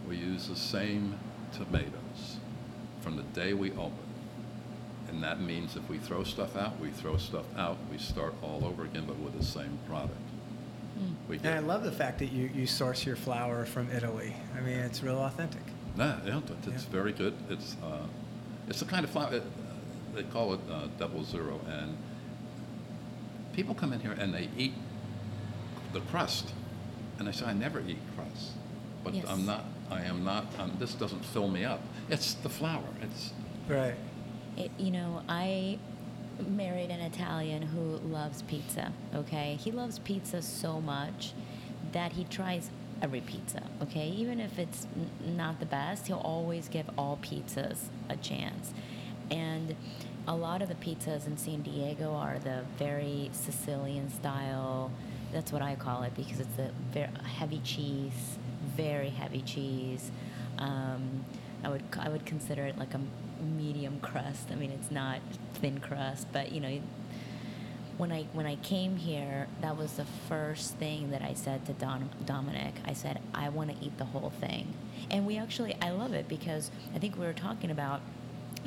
We 0.08 0.18
use 0.18 0.48
the 0.48 0.56
same 0.56 1.18
tomatoes 1.54 2.38
from 3.02 3.16
the 3.16 3.24
day 3.24 3.54
we 3.54 3.72
open. 3.72 3.94
And 5.10 5.24
that 5.24 5.40
means 5.40 5.76
if 5.76 5.88
we 5.90 5.98
throw 5.98 6.24
stuff 6.24 6.56
out, 6.58 6.80
we 6.80 6.90
throw 6.90 7.18
stuff 7.18 7.46
out. 7.58 7.78
We 7.92 7.98
start 7.98 8.34
all 8.42 8.66
over 8.66 8.84
again, 8.84 9.06
but 9.08 9.18
with 9.20 9.38
the 9.38 9.46
same 9.46 9.78
product. 9.88 10.12
We 11.30 11.38
And 11.38 11.48
I 11.48 11.60
love 11.60 11.84
the 11.84 11.92
fact 11.92 12.20
that 12.20 12.32
you, 12.32 12.50
you 12.54 12.66
source 12.66 13.06
your 13.06 13.16
flour 13.16 13.66
from 13.66 13.92
Italy. 13.92 14.36
I 14.58 14.62
mean, 14.62 14.78
it's 14.78 15.04
real 15.04 15.20
authentic. 15.20 15.62
nah, 15.96 16.16
yeah, 16.26 16.40
it's 16.68 16.68
Yeah. 16.68 16.90
very 16.92 17.12
good. 17.14 17.34
It's, 17.50 17.76
uh, 17.84 18.06
it's 18.68 18.80
the 18.80 18.86
kind 18.86 19.04
of 19.04 19.12
flour, 19.12 19.36
uh, 19.36 19.40
they 20.16 20.24
call 20.24 20.54
it 20.54 20.60
uh, 20.72 20.88
double 20.98 21.24
zero. 21.24 21.60
And 21.70 21.98
people 23.56 23.74
come 23.74 23.94
in 23.94 24.00
here 24.02 24.12
and 24.12 24.34
they 24.34 24.50
eat 24.58 24.74
the 25.94 26.02
crust. 26.02 26.54
And 27.18 27.28
I 27.30 27.32
say, 27.32 27.46
I 27.46 27.54
never 27.54 27.80
eat 27.88 27.98
crust. 28.16 28.52
But 29.04 29.14
Yes. 29.14 29.26
I'm 29.28 29.46
not, 29.46 29.66
I 29.90 30.02
am 30.04 30.24
not, 30.24 30.46
um, 30.60 30.74
this 30.80 30.94
doesn't 30.94 31.24
fill 31.24 31.48
me 31.48 31.64
up. 31.64 31.82
It's 32.10 32.34
the 32.36 32.50
flour. 32.50 32.84
It's, 33.02 33.32
Right. 33.68 33.96
It, 34.58 34.72
you 34.78 34.92
know, 34.92 35.22
I 35.28 35.80
married 36.48 36.90
an 36.92 37.00
Italian 37.00 37.62
who 37.64 37.98
loves 38.10 38.42
pizza, 38.44 38.92
okay? 39.14 39.58
He 39.60 39.72
loves 39.72 40.00
pizza 40.00 40.42
so 40.42 40.80
much 40.82 41.34
that 41.94 42.12
he 42.14 42.26
tries 42.26 42.70
every 43.02 43.22
pizza, 43.22 43.64
okay? 43.82 44.08
Even 44.10 44.40
if 44.40 44.60
it's 44.60 44.86
n- 44.96 45.36
not 45.36 45.60
the 45.60 45.66
best, 45.66 46.08
he'll 46.08 46.18
always 46.18 46.68
give 46.68 46.90
all 46.98 47.18
pizzas 47.22 47.86
a 48.10 48.18
chance. 48.18 48.74
And 49.32 49.76
a 50.28 50.36
lot 50.36 50.62
of 50.62 50.70
the 50.70 50.76
pizzas 50.76 51.28
in 51.28 51.38
San 51.38 51.62
Diego 51.62 52.14
are 52.14 52.40
the 52.40 52.64
very 52.78 53.30
Sicilian 53.34 54.10
style. 54.10 54.92
That's 55.32 55.52
what 55.52 55.62
I 55.62 55.76
call 55.76 56.04
it 56.04 56.16
because 56.16 56.40
it's 56.40 56.58
a 56.58 56.72
very 56.92 57.10
heavy 57.38 57.60
cheese, 57.64 58.38
very 58.76 59.10
heavy 59.10 59.42
cheese. 59.42 60.12
Um, 60.58 61.26
I 61.64 61.70
would 61.70 61.84
I 62.00 62.10
would 62.10 62.26
consider 62.26 62.66
it 62.66 62.78
like 62.78 62.94
a 62.94 63.02
medium 63.44 64.00
crust. 64.00 64.50
I 64.52 64.56
mean, 64.56 64.72
it's 64.72 64.92
not 64.92 65.20
thin 65.56 65.80
crust, 65.80 66.28
but 66.32 66.52
you 66.52 66.62
know, 66.62 66.80
when 67.98 68.12
I 68.12 68.24
when 68.34 68.46
I 68.46 68.56
came 68.58 68.98
here, 68.98 69.48
that 69.62 69.78
was 69.78 69.94
the 69.94 70.06
first 70.28 70.76
thing 70.76 71.12
that 71.12 71.22
I 71.22 71.34
said 71.34 71.66
to 71.68 71.74
Don, 71.74 72.10
Dominic. 72.26 72.76
I 72.86 72.94
said 72.94 73.20
I 73.34 73.50
want 73.50 73.78
to 73.78 73.86
eat 73.86 73.98
the 73.98 74.06
whole 74.06 74.32
thing, 74.40 74.74
and 75.12 75.26
we 75.26 75.38
actually 75.38 75.76
I 75.82 75.92
love 75.92 76.14
it 76.14 76.28
because 76.28 76.72
I 76.96 77.00
think 77.00 77.18
we 77.18 77.26
were 77.26 77.34
talking 77.34 77.72
about 77.72 78.02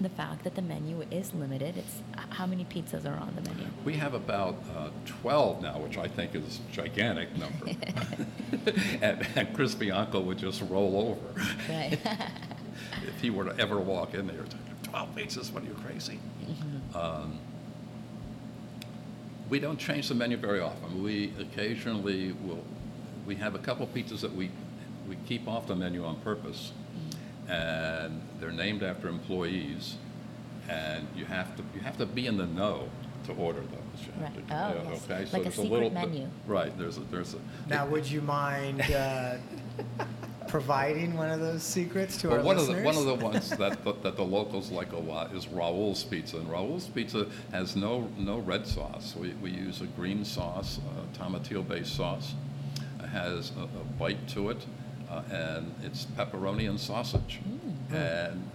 the 0.03 0.09
fact 0.09 0.45
that 0.45 0.55
the 0.55 0.63
menu 0.63 1.05
is 1.11 1.35
limited. 1.35 1.77
It's 1.77 2.03
how 2.31 2.47
many 2.47 2.65
pizzas 2.65 3.05
are 3.05 3.19
on 3.19 3.35
the 3.35 3.43
menu. 3.43 3.67
We 3.85 3.95
have 3.95 4.15
about 4.15 4.57
uh, 4.77 4.91
12 5.07 5.63
now, 5.63 5.79
which 5.79 5.99
I 5.99 6.09
think 6.09 6.35
is 6.35 6.61
a 6.69 6.73
gigantic 6.73 7.37
number. 7.37 7.67
and, 9.03 9.27
and 9.35 9.55
Chris 9.55 9.75
Bianco 9.75 10.21
would 10.21 10.39
just 10.39 10.63
roll 10.63 11.19
over. 11.19 11.49
Right. 11.69 11.99
if 13.07 13.21
he 13.21 13.31
were 13.31 13.45
to 13.45 13.59
ever 13.61 13.79
walk 13.79 14.15
in 14.15 14.27
there, 14.27 14.45
12 14.85 15.15
pizzas, 15.17 15.53
what 15.53 15.63
are 15.63 15.67
you 15.67 15.75
crazy? 15.75 16.19
Um, 16.95 17.39
we 19.49 19.59
don't 19.59 19.79
change 19.79 20.09
the 20.09 20.15
menu 20.15 20.37
very 20.37 20.61
often. 20.61 21.03
We 21.03 21.33
occasionally 21.39 22.33
will, 22.33 22.63
we 23.27 23.35
have 23.37 23.55
a 23.55 23.59
couple 23.59 23.87
pizzas 23.87 24.21
that 24.21 24.35
we, 24.35 24.51
we 25.09 25.17
keep 25.27 25.49
off 25.49 25.67
the 25.67 25.77
menu 25.77 26.05
on 26.05 26.17
purpose. 26.21 26.73
And 27.49 28.21
they're 28.41 28.53
named 28.53 28.83
after 28.83 29.09
employees. 29.09 29.97
And 30.69 31.07
you 31.17 31.25
have 31.25 31.57
to, 31.57 31.63
you 31.75 31.81
have 31.81 31.97
to 31.97 32.07
be 32.07 32.27
in 32.27 32.37
the 32.37 32.47
know 32.47 32.89
to 33.25 33.33
order 33.33 33.61
those. 33.61 34.07
You 34.07 34.13
have 34.25 34.37
Right. 34.37 34.49
to- 34.49 34.55
Oh, 34.55 34.69
yeah, 34.85 34.91
yes. 34.93 35.05
okay? 35.11 35.25
So 35.25 35.33
Like 35.37 35.41
a 35.41 35.43
there's 35.45 35.55
secret 35.55 35.71
little 35.71 35.91
bit- 35.91 36.11
menu. 36.11 36.29
Right, 36.47 36.77
there's 36.79 36.99
a, 36.99 37.01
there's 37.01 37.35
a. 37.35 37.39
Now, 37.69 37.87
would 37.87 38.07
you 38.11 38.21
mind 38.21 38.83
uh, 38.83 39.37
providing 40.49 41.15
one 41.17 41.31
of 41.31 41.41
those 41.41 41.63
secrets 41.63 42.17
to 42.19 42.29
Well, 42.29 42.39
our 42.39 42.43
one 42.45 42.57
of 42.57 42.69
listeners? 42.69 42.83
the, 42.83 42.87
one 42.87 42.97
of 42.97 43.05
the 43.21 43.25
ones 43.27 43.51
that, 43.51 43.83
the- 43.85 43.93
that 44.03 44.17
the 44.17 44.25
locals 44.25 44.71
like 44.71 44.93
a 44.93 44.99
lot 44.99 45.35
is 45.35 45.49
Raoul's 45.49 46.05
Pizza. 46.05 46.37
And 46.39 46.51
Raoul's 46.51 46.87
Pizza 46.87 47.27
has 47.53 47.77
no, 47.77 48.09
no 48.19 48.39
red 48.39 48.67
sauce. 48.67 49.15
We, 49.19 49.31
we 49.43 49.51
use 49.51 49.81
a 49.81 49.87
green 49.87 50.25
sauce, 50.25 50.81
a 51.15 51.19
tomatillo-based 51.19 51.95
sauce. 51.95 52.35
It 53.03 53.07
has 53.09 53.53
a, 53.59 53.63
a 53.63 53.85
bite 53.99 54.27
to 54.29 54.51
it, 54.51 54.65
uh, 55.11 55.23
and 55.31 55.75
it's 55.83 56.07
pepperoni 56.07 56.68
and 56.68 56.79
sausage. 56.79 57.40
And 57.90 58.51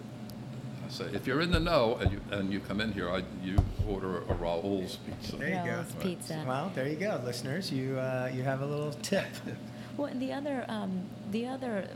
I 0.86 0.90
say, 0.90 1.06
if 1.14 1.26
you're 1.26 1.42
in 1.42 1.52
the 1.52 1.60
know 1.60 1.98
and 2.00 2.12
you, 2.12 2.22
and 2.32 2.52
you 2.54 2.60
come 2.60 2.82
in 2.82 2.92
here, 2.94 3.10
I, 3.10 3.24
you 3.44 3.58
order 3.88 4.20
a 4.30 4.34
Raoul's 4.34 4.98
Pizza. 4.98 5.38
There 5.38 5.50
you 5.50 5.56
go. 5.56 5.64
Raoul's 5.64 5.96
Pizza. 6.00 6.44
Well, 6.48 6.72
there 6.76 6.88
you 6.88 6.96
go, 6.96 7.20
listeners. 7.24 7.72
You 7.72 7.98
uh, 7.98 8.30
you 8.34 8.44
have 8.44 8.62
a 8.62 8.66
little 8.66 8.92
tip. 8.94 9.26
Well, 9.96 10.08
and 10.08 10.20
the 10.20 10.34
other 10.34 10.66
um, 10.70 11.04
the 11.30 11.46
other 11.46 11.88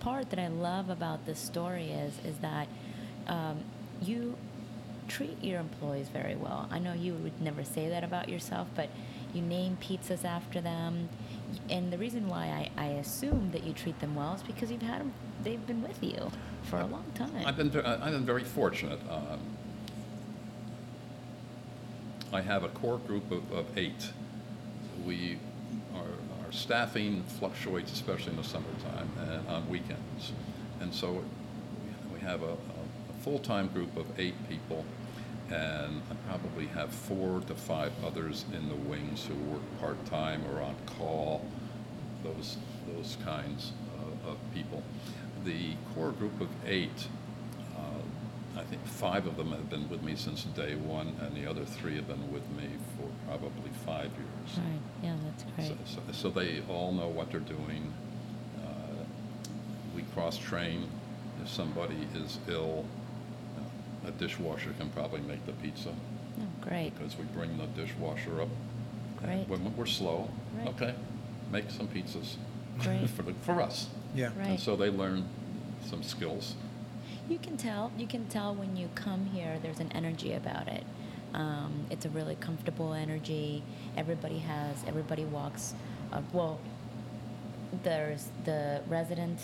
part 0.00 0.30
that 0.30 0.38
I 0.38 0.48
love 0.48 0.88
about 0.88 1.26
this 1.26 1.38
story 1.38 1.90
is 1.90 2.14
is 2.24 2.38
that 2.38 2.66
um, 3.26 3.58
you 4.00 4.36
treat 5.08 5.42
your 5.44 5.60
employees 5.60 6.08
very 6.08 6.34
well. 6.34 6.66
I 6.70 6.78
know 6.78 6.94
you 6.94 7.12
would 7.12 7.40
never 7.40 7.62
say 7.62 7.90
that 7.90 8.04
about 8.04 8.28
yourself, 8.30 8.68
but 8.74 8.88
you 9.36 9.42
name 9.42 9.76
pizzas 9.80 10.24
after 10.24 10.60
them, 10.60 11.08
and 11.70 11.92
the 11.92 11.98
reason 11.98 12.28
why 12.28 12.70
I, 12.76 12.82
I 12.82 12.86
assume 12.86 13.50
that 13.52 13.62
you 13.64 13.72
treat 13.72 14.00
them 14.00 14.14
well 14.14 14.34
is 14.34 14.42
because 14.42 14.70
you've 14.70 14.82
had 14.82 15.00
them. 15.00 15.12
They've 15.42 15.64
been 15.66 15.82
with 15.82 16.02
you 16.02 16.30
for 16.64 16.80
a 16.80 16.86
long 16.86 17.04
time. 17.14 17.46
I've 17.46 17.56
been, 17.56 17.74
I've 17.84 18.12
been 18.12 18.26
very 18.26 18.44
fortunate. 18.44 18.98
Um, 19.10 19.38
I 22.32 22.40
have 22.40 22.64
a 22.64 22.68
core 22.68 22.98
group 22.98 23.30
of, 23.30 23.52
of 23.52 23.66
eight. 23.78 24.10
We, 25.06 25.38
our, 25.94 26.00
our 26.00 26.52
staffing 26.52 27.22
fluctuates, 27.38 27.92
especially 27.92 28.30
in 28.32 28.36
the 28.38 28.44
summertime 28.44 29.08
and 29.20 29.46
on 29.46 29.68
weekends. 29.68 30.32
And 30.80 30.92
so 30.92 31.12
we- 31.12 31.20
have 32.26 32.42
a, 32.42 32.52
a 32.54 33.22
full-time 33.22 33.68
group 33.68 33.96
of 33.96 34.04
eight 34.18 34.34
people, 34.48 34.84
and 35.50 36.02
I 36.10 36.14
probably 36.28 36.66
have 36.68 36.90
four 36.90 37.40
to 37.42 37.54
five 37.54 37.92
others 38.04 38.44
in 38.52 38.68
the 38.68 38.74
wings 38.74 39.24
who 39.26 39.34
work 39.50 39.60
part-time 39.80 40.42
or 40.52 40.60
on 40.62 40.74
call, 40.98 41.44
those, 42.24 42.56
those 42.92 43.16
kinds 43.24 43.72
of, 44.00 44.30
of 44.32 44.36
people. 44.54 44.82
The 45.44 45.74
core 45.94 46.10
group 46.12 46.40
of 46.40 46.48
eight, 46.66 47.06
uh, 47.76 48.58
I 48.60 48.62
think 48.64 48.84
five 48.86 49.26
of 49.26 49.36
them 49.36 49.50
have 49.52 49.70
been 49.70 49.88
with 49.88 50.02
me 50.02 50.16
since 50.16 50.42
day 50.44 50.74
one, 50.74 51.14
and 51.20 51.36
the 51.36 51.48
other 51.48 51.64
three 51.64 51.94
have 51.96 52.08
been 52.08 52.32
with 52.32 52.48
me 52.50 52.68
for 52.96 53.08
probably 53.28 53.70
five 53.84 54.10
years. 54.16 54.58
right. 54.58 54.80
Yeah, 55.02 55.16
that's 55.24 55.42
So, 55.68 55.74
great. 55.74 55.86
so, 55.86 55.98
so 56.12 56.30
they 56.30 56.62
all 56.68 56.90
know 56.92 57.08
what 57.08 57.30
they're 57.30 57.40
doing. 57.40 57.92
Uh, 58.58 59.04
we 59.94 60.02
cross-train. 60.14 60.88
If 61.42 61.50
somebody 61.50 62.08
is 62.14 62.38
ill, 62.48 62.84
a 64.06 64.10
dishwasher 64.12 64.72
can 64.78 64.88
probably 64.90 65.20
make 65.20 65.44
the 65.46 65.52
pizza 65.52 65.90
Oh, 66.40 66.42
great. 66.60 66.92
because 66.96 67.16
we 67.16 67.24
bring 67.24 67.56
the 67.58 67.66
dishwasher 67.66 68.42
up. 68.42 68.48
Great. 69.22 69.48
When 69.48 69.76
we're 69.76 69.86
slow, 69.86 70.28
Right. 70.56 70.68
okay, 70.68 70.94
make 71.50 71.70
some 71.70 71.88
pizzas 71.88 72.36
Great. 72.78 73.08
for, 73.16 73.22
the, 73.22 73.32
for 73.42 73.60
us. 73.62 73.88
Yeah. 74.14 74.26
Right. 74.38 74.48
And 74.50 74.60
so 74.60 74.76
they 74.76 74.90
learn 74.90 75.24
some 75.84 76.02
skills. 76.02 76.54
You 77.28 77.38
can 77.38 77.56
tell. 77.56 77.90
You 77.98 78.06
can 78.06 78.26
tell 78.28 78.54
when 78.54 78.76
you 78.76 78.88
come 78.94 79.26
here. 79.26 79.58
There's 79.62 79.80
an 79.80 79.90
energy 79.92 80.32
about 80.34 80.68
it. 80.68 80.84
Um, 81.34 81.86
it's 81.90 82.04
a 82.04 82.08
really 82.10 82.36
comfortable 82.36 82.92
energy. 82.94 83.62
Everybody 83.96 84.38
has. 84.38 84.76
Everybody 84.86 85.24
walks. 85.24 85.74
Uh, 86.12 86.20
well, 86.32 86.60
there's 87.82 88.28
the 88.44 88.80
resident 88.88 89.40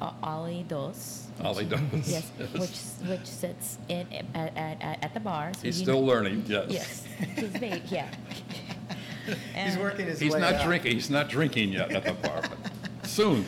uh, 0.00 0.12
Ollie 0.22 0.64
Dos. 0.68 1.26
which- 1.36 1.46
Ollie 1.46 1.64
Dos, 1.64 1.80
Yes, 2.06 2.30
yes. 2.38 2.52
which 2.52 3.08
which 3.10 3.26
sits 3.26 3.78
in 3.88 4.06
at, 4.34 4.56
at, 4.56 4.80
at, 4.82 5.04
at 5.04 5.14
the 5.14 5.20
bar. 5.20 5.52
So 5.54 5.60
He's 5.62 5.76
still 5.76 6.00
know- 6.00 6.06
learning, 6.06 6.44
yes. 6.46 6.66
Yes, 6.70 7.04
he's 7.34 7.44
very 7.50 7.82
yeah. 7.88 8.08
He's 9.26 9.36
And- 9.54 9.80
working 9.80 10.06
his 10.06 10.20
He's 10.20 10.32
way 10.34 10.40
not 10.40 10.54
up. 10.54 10.64
drinking, 10.66 10.92
he's 10.92 11.10
not 11.10 11.28
drinking 11.28 11.72
yet 11.72 11.90
at 11.90 12.04
the 12.04 12.12
bar, 12.28 12.42
but 12.42 13.06
soon. 13.08 13.44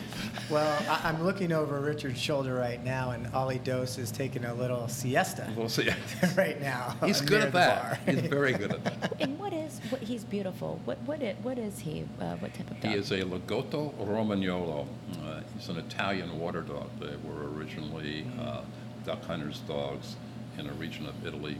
Well, 0.50 0.82
I, 0.88 1.08
I'm 1.08 1.22
looking 1.24 1.52
over 1.52 1.78
Richard's 1.78 2.18
shoulder 2.20 2.54
right 2.54 2.82
now, 2.82 3.10
and 3.10 3.26
Ollie 3.34 3.58
Dos 3.58 3.98
is 3.98 4.10
taking 4.10 4.46
a 4.46 4.54
little 4.54 4.88
siesta 4.88 5.52
We'll 5.54 5.68
see. 5.68 5.90
right 6.36 6.58
now. 6.60 6.96
He's 7.04 7.20
uh, 7.20 7.24
good 7.26 7.38
near 7.38 7.46
at 7.48 7.52
that. 7.52 8.00
He's 8.06 8.20
very 8.20 8.52
good 8.52 8.72
at 8.72 8.84
that. 9.00 9.20
And 9.20 9.38
what 9.38 9.52
is 9.52 9.78
what? 9.90 10.00
He's 10.00 10.24
beautiful. 10.24 10.80
What 10.86 10.98
what 11.04 11.22
is, 11.22 11.36
what 11.42 11.58
is 11.58 11.78
he? 11.78 12.04
Uh, 12.18 12.36
what 12.36 12.54
type 12.54 12.70
of 12.70 12.80
dog? 12.80 12.92
He 12.92 12.98
is 12.98 13.10
a 13.10 13.20
Lagotto 13.22 13.92
Romagnolo. 13.98 14.86
Uh, 15.22 15.40
he's 15.54 15.68
an 15.68 15.76
Italian 15.76 16.38
water 16.38 16.62
dog. 16.62 16.88
They 16.98 17.16
were 17.28 17.50
originally 17.50 18.26
uh, 18.40 18.62
duck 19.04 19.22
hunters' 19.24 19.60
dogs 19.68 20.16
in 20.58 20.66
a 20.66 20.72
region 20.72 21.06
of 21.06 21.26
Italy 21.26 21.58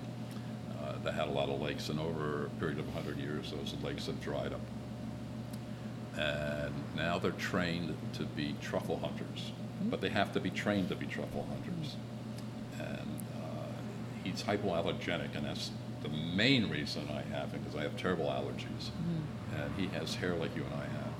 uh, 0.83 0.92
that 1.05 1.12
had 1.12 1.29
a 1.29 1.33
lot 1.33 1.51
of 1.51 1.61
lakes, 1.61 1.90
and 1.90 2.01
over 2.01 2.46
a 2.46 2.51
period 2.59 2.79
of 2.79 2.87
100 2.94 3.18
years, 3.18 3.53
those 3.53 3.74
lakes 3.83 4.07
have 4.07 4.20
dried 4.22 4.53
up. 4.55 4.61
And 6.18 6.74
now 6.96 7.18
they're 7.18 7.31
trained 7.33 7.96
to 8.14 8.24
be 8.24 8.57
truffle 8.61 8.98
hunters, 8.98 9.52
but 9.85 10.00
they 10.00 10.09
have 10.09 10.33
to 10.33 10.40
be 10.40 10.50
trained 10.50 10.88
to 10.88 10.96
be 10.96 11.07
truffle 11.07 11.46
hunters. 11.48 11.94
And 12.78 13.20
uh, 13.37 13.68
he's 14.24 14.42
hypoallergenic, 14.42 15.37
and 15.37 15.46
that's 15.46 15.70
the 16.02 16.09
main 16.09 16.68
reason 16.68 17.09
I 17.11 17.22
have 17.35 17.52
him, 17.52 17.61
because 17.62 17.76
I 17.76 17.83
have 17.83 17.96
terrible 17.96 18.26
allergies. 18.26 18.90
And 19.57 19.74
he 19.76 19.87
has 19.96 20.16
hair 20.16 20.35
like 20.35 20.54
you 20.57 20.64
and 20.64 20.74
I 20.74 20.85
have. 20.85 21.12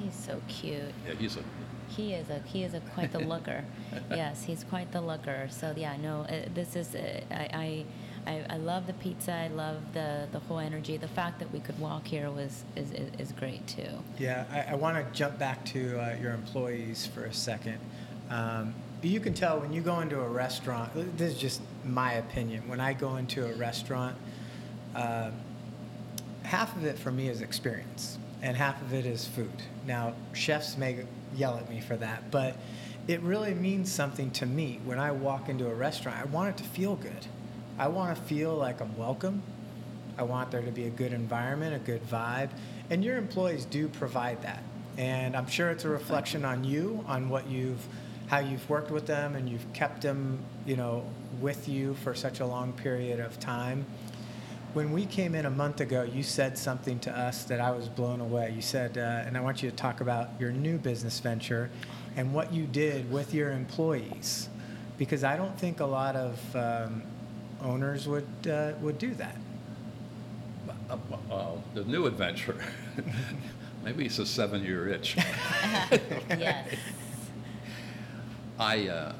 He's 0.00 0.14
so 0.14 0.40
cute. 0.48 0.80
Yeah, 1.06 1.14
he's 1.18 1.36
a, 1.36 1.42
He 1.88 2.14
is 2.14 2.30
a 2.30 2.38
he 2.46 2.62
is 2.64 2.74
a 2.74 2.80
quite 2.94 3.12
the 3.12 3.18
looker. 3.20 3.64
yes, 4.10 4.44
he's 4.44 4.64
quite 4.64 4.90
the 4.92 5.00
looker. 5.00 5.48
So 5.50 5.74
yeah, 5.76 5.96
no, 5.96 6.20
uh, 6.22 6.48
this 6.54 6.76
is 6.76 6.94
uh, 6.94 7.20
I, 7.30 7.48
I 7.52 7.84
I 8.26 8.44
I 8.50 8.56
love 8.56 8.86
the 8.86 8.92
pizza. 8.94 9.32
I 9.32 9.48
love 9.48 9.76
the 9.92 10.28
the 10.32 10.38
whole 10.40 10.58
energy. 10.58 10.96
The 10.96 11.08
fact 11.08 11.38
that 11.40 11.52
we 11.52 11.60
could 11.60 11.78
walk 11.78 12.06
here 12.06 12.30
was 12.30 12.64
is 12.76 12.92
is, 12.92 13.10
is 13.18 13.32
great 13.32 13.66
too. 13.66 13.88
Yeah, 14.18 14.44
I, 14.50 14.72
I 14.72 14.74
want 14.74 14.96
to 14.96 15.18
jump 15.18 15.38
back 15.38 15.64
to 15.66 16.00
uh, 16.00 16.16
your 16.20 16.32
employees 16.32 17.06
for 17.06 17.24
a 17.24 17.34
second. 17.34 17.78
Um, 18.30 18.74
you 19.02 19.20
can 19.20 19.34
tell 19.34 19.58
when 19.58 19.72
you 19.72 19.82
go 19.82 20.00
into 20.00 20.20
a 20.20 20.28
restaurant, 20.28 20.92
this 21.16 21.32
is 21.32 21.38
just 21.38 21.60
my 21.84 22.14
opinion. 22.14 22.68
When 22.68 22.80
I 22.80 22.92
go 22.92 23.16
into 23.16 23.44
a 23.46 23.52
restaurant, 23.54 24.16
uh, 24.94 25.30
half 26.44 26.76
of 26.76 26.84
it 26.84 26.98
for 26.98 27.10
me 27.10 27.28
is 27.28 27.40
experience, 27.40 28.18
and 28.42 28.56
half 28.56 28.80
of 28.80 28.94
it 28.94 29.04
is 29.04 29.26
food. 29.26 29.50
Now, 29.86 30.14
chefs 30.32 30.76
may 30.76 31.04
yell 31.34 31.56
at 31.56 31.68
me 31.68 31.80
for 31.80 31.96
that, 31.96 32.30
but 32.30 32.56
it 33.08 33.20
really 33.22 33.54
means 33.54 33.90
something 33.90 34.30
to 34.32 34.46
me. 34.46 34.80
When 34.84 34.98
I 34.98 35.10
walk 35.10 35.48
into 35.48 35.66
a 35.66 35.74
restaurant, 35.74 36.18
I 36.20 36.24
want 36.26 36.50
it 36.50 36.62
to 36.62 36.68
feel 36.68 36.94
good. 36.96 37.26
I 37.82 37.88
want 37.88 38.16
to 38.16 38.22
feel 38.26 38.54
like 38.54 38.80
I'm 38.80 38.96
welcome. 38.96 39.42
I 40.16 40.22
want 40.22 40.52
there 40.52 40.62
to 40.62 40.70
be 40.70 40.84
a 40.84 40.90
good 40.90 41.12
environment, 41.12 41.74
a 41.74 41.80
good 41.80 42.08
vibe, 42.08 42.50
and 42.90 43.04
your 43.04 43.16
employees 43.16 43.64
do 43.64 43.88
provide 43.88 44.40
that. 44.42 44.62
And 44.98 45.34
I'm 45.34 45.48
sure 45.48 45.68
it's 45.70 45.84
a 45.84 45.88
reflection 45.88 46.44
on 46.44 46.62
you, 46.62 47.04
on 47.08 47.28
what 47.28 47.48
you've, 47.48 47.84
how 48.28 48.38
you've 48.38 48.70
worked 48.70 48.92
with 48.92 49.08
them, 49.08 49.34
and 49.34 49.48
you've 49.48 49.72
kept 49.72 50.02
them, 50.02 50.38
you 50.64 50.76
know, 50.76 51.04
with 51.40 51.68
you 51.68 51.94
for 51.94 52.14
such 52.14 52.38
a 52.38 52.46
long 52.46 52.72
period 52.72 53.18
of 53.18 53.40
time. 53.40 53.84
When 54.74 54.92
we 54.92 55.04
came 55.04 55.34
in 55.34 55.44
a 55.44 55.50
month 55.50 55.80
ago, 55.80 56.04
you 56.04 56.22
said 56.22 56.56
something 56.56 57.00
to 57.00 57.10
us 57.10 57.42
that 57.46 57.60
I 57.60 57.72
was 57.72 57.88
blown 57.88 58.20
away. 58.20 58.52
You 58.54 58.62
said, 58.62 58.96
uh, 58.96 59.24
and 59.26 59.36
I 59.36 59.40
want 59.40 59.60
you 59.60 59.68
to 59.68 59.74
talk 59.74 60.00
about 60.00 60.28
your 60.38 60.52
new 60.52 60.78
business 60.78 61.18
venture 61.18 61.68
and 62.14 62.32
what 62.32 62.52
you 62.52 62.64
did 62.64 63.10
with 63.10 63.34
your 63.34 63.50
employees, 63.50 64.48
because 64.98 65.24
I 65.24 65.36
don't 65.36 65.58
think 65.58 65.80
a 65.80 65.86
lot 65.86 66.14
of 66.14 66.54
um, 66.54 67.02
owners 67.62 68.06
would 68.08 68.26
uh, 68.50 68.72
would 68.80 68.98
do 68.98 69.14
that. 69.14 69.36
a 70.90 71.56
the 71.74 71.84
new 71.84 72.06
adventure, 72.06 72.56
maybe 73.84 74.04
it's 74.06 74.18
a 74.18 74.26
seven-year 74.26 74.88
itch. 74.88 75.16
yes. 76.30 76.68
I, 78.58 78.88
uh, 78.88 79.12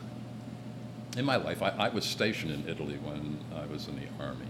in 1.16 1.24
my 1.24 1.36
life, 1.36 1.62
I, 1.62 1.70
I 1.70 1.88
was 1.88 2.04
stationed 2.04 2.52
in 2.52 2.68
Italy 2.68 2.98
when 3.02 3.38
I 3.56 3.66
was 3.66 3.88
in 3.88 3.96
the 3.96 4.06
army, 4.22 4.46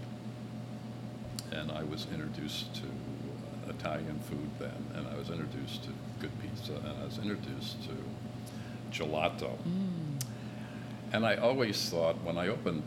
and 1.51 1.71
I 1.71 1.83
was 1.83 2.07
introduced 2.13 2.75
to 2.75 2.83
uh, 2.83 3.71
Italian 3.71 4.19
food 4.21 4.49
then, 4.59 4.85
and 4.95 5.07
I 5.07 5.15
was 5.17 5.29
introduced 5.29 5.83
to 5.83 5.89
good 6.19 6.31
pizza, 6.41 6.73
and 6.73 7.01
I 7.01 7.05
was 7.05 7.17
introduced 7.17 7.77
to 7.85 7.95
gelato. 8.91 9.57
And 11.11 11.25
I 11.25 11.35
always 11.35 11.89
thought 11.89 12.21
when 12.23 12.37
I 12.37 12.47
opened 12.47 12.83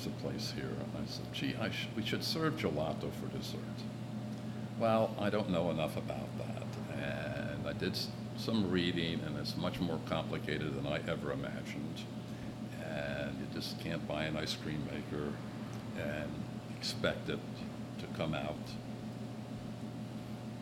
pizza 0.00 0.10
place 0.22 0.52
here, 0.52 0.70
I 0.94 1.06
said, 1.06 1.32
"Gee, 1.32 1.54
I 1.60 1.70
sh- 1.70 1.88
we 1.94 2.04
should 2.04 2.24
serve 2.24 2.56
gelato 2.56 3.10
for 3.12 3.26
dessert." 3.36 3.60
Well, 4.78 5.14
I 5.18 5.28
don't 5.28 5.50
know 5.50 5.70
enough 5.70 5.96
about 5.96 6.28
that, 6.38 6.98
and 6.98 7.68
I 7.68 7.72
did 7.74 7.98
some 8.36 8.70
reading, 8.70 9.20
and 9.26 9.36
it's 9.36 9.56
much 9.56 9.78
more 9.78 10.00
complicated 10.06 10.74
than 10.74 10.86
I 10.86 11.00
ever 11.06 11.32
imagined. 11.32 12.02
And 12.82 13.38
you 13.38 13.46
just 13.52 13.78
can't 13.80 14.06
buy 14.08 14.24
an 14.24 14.36
ice 14.36 14.56
cream 14.56 14.82
maker 14.86 15.32
and 15.98 16.30
expect 16.78 17.28
it 17.28 17.38
to 17.98 18.06
come 18.16 18.32
out 18.34 18.56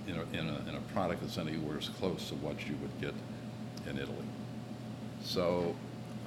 in 0.09 0.17
a, 0.17 0.23
in 0.37 0.49
a, 0.49 0.69
in 0.69 0.75
a 0.75 0.81
product 0.93 1.21
that's 1.21 1.39
anywhere 1.39 1.79
as 1.79 1.89
close 1.89 2.29
to 2.31 2.35
what 2.37 2.67
you 2.67 2.75
would 2.83 3.01
get 3.01 3.15
in 3.89 3.99
Italy. 3.99 4.17
So 5.23 5.77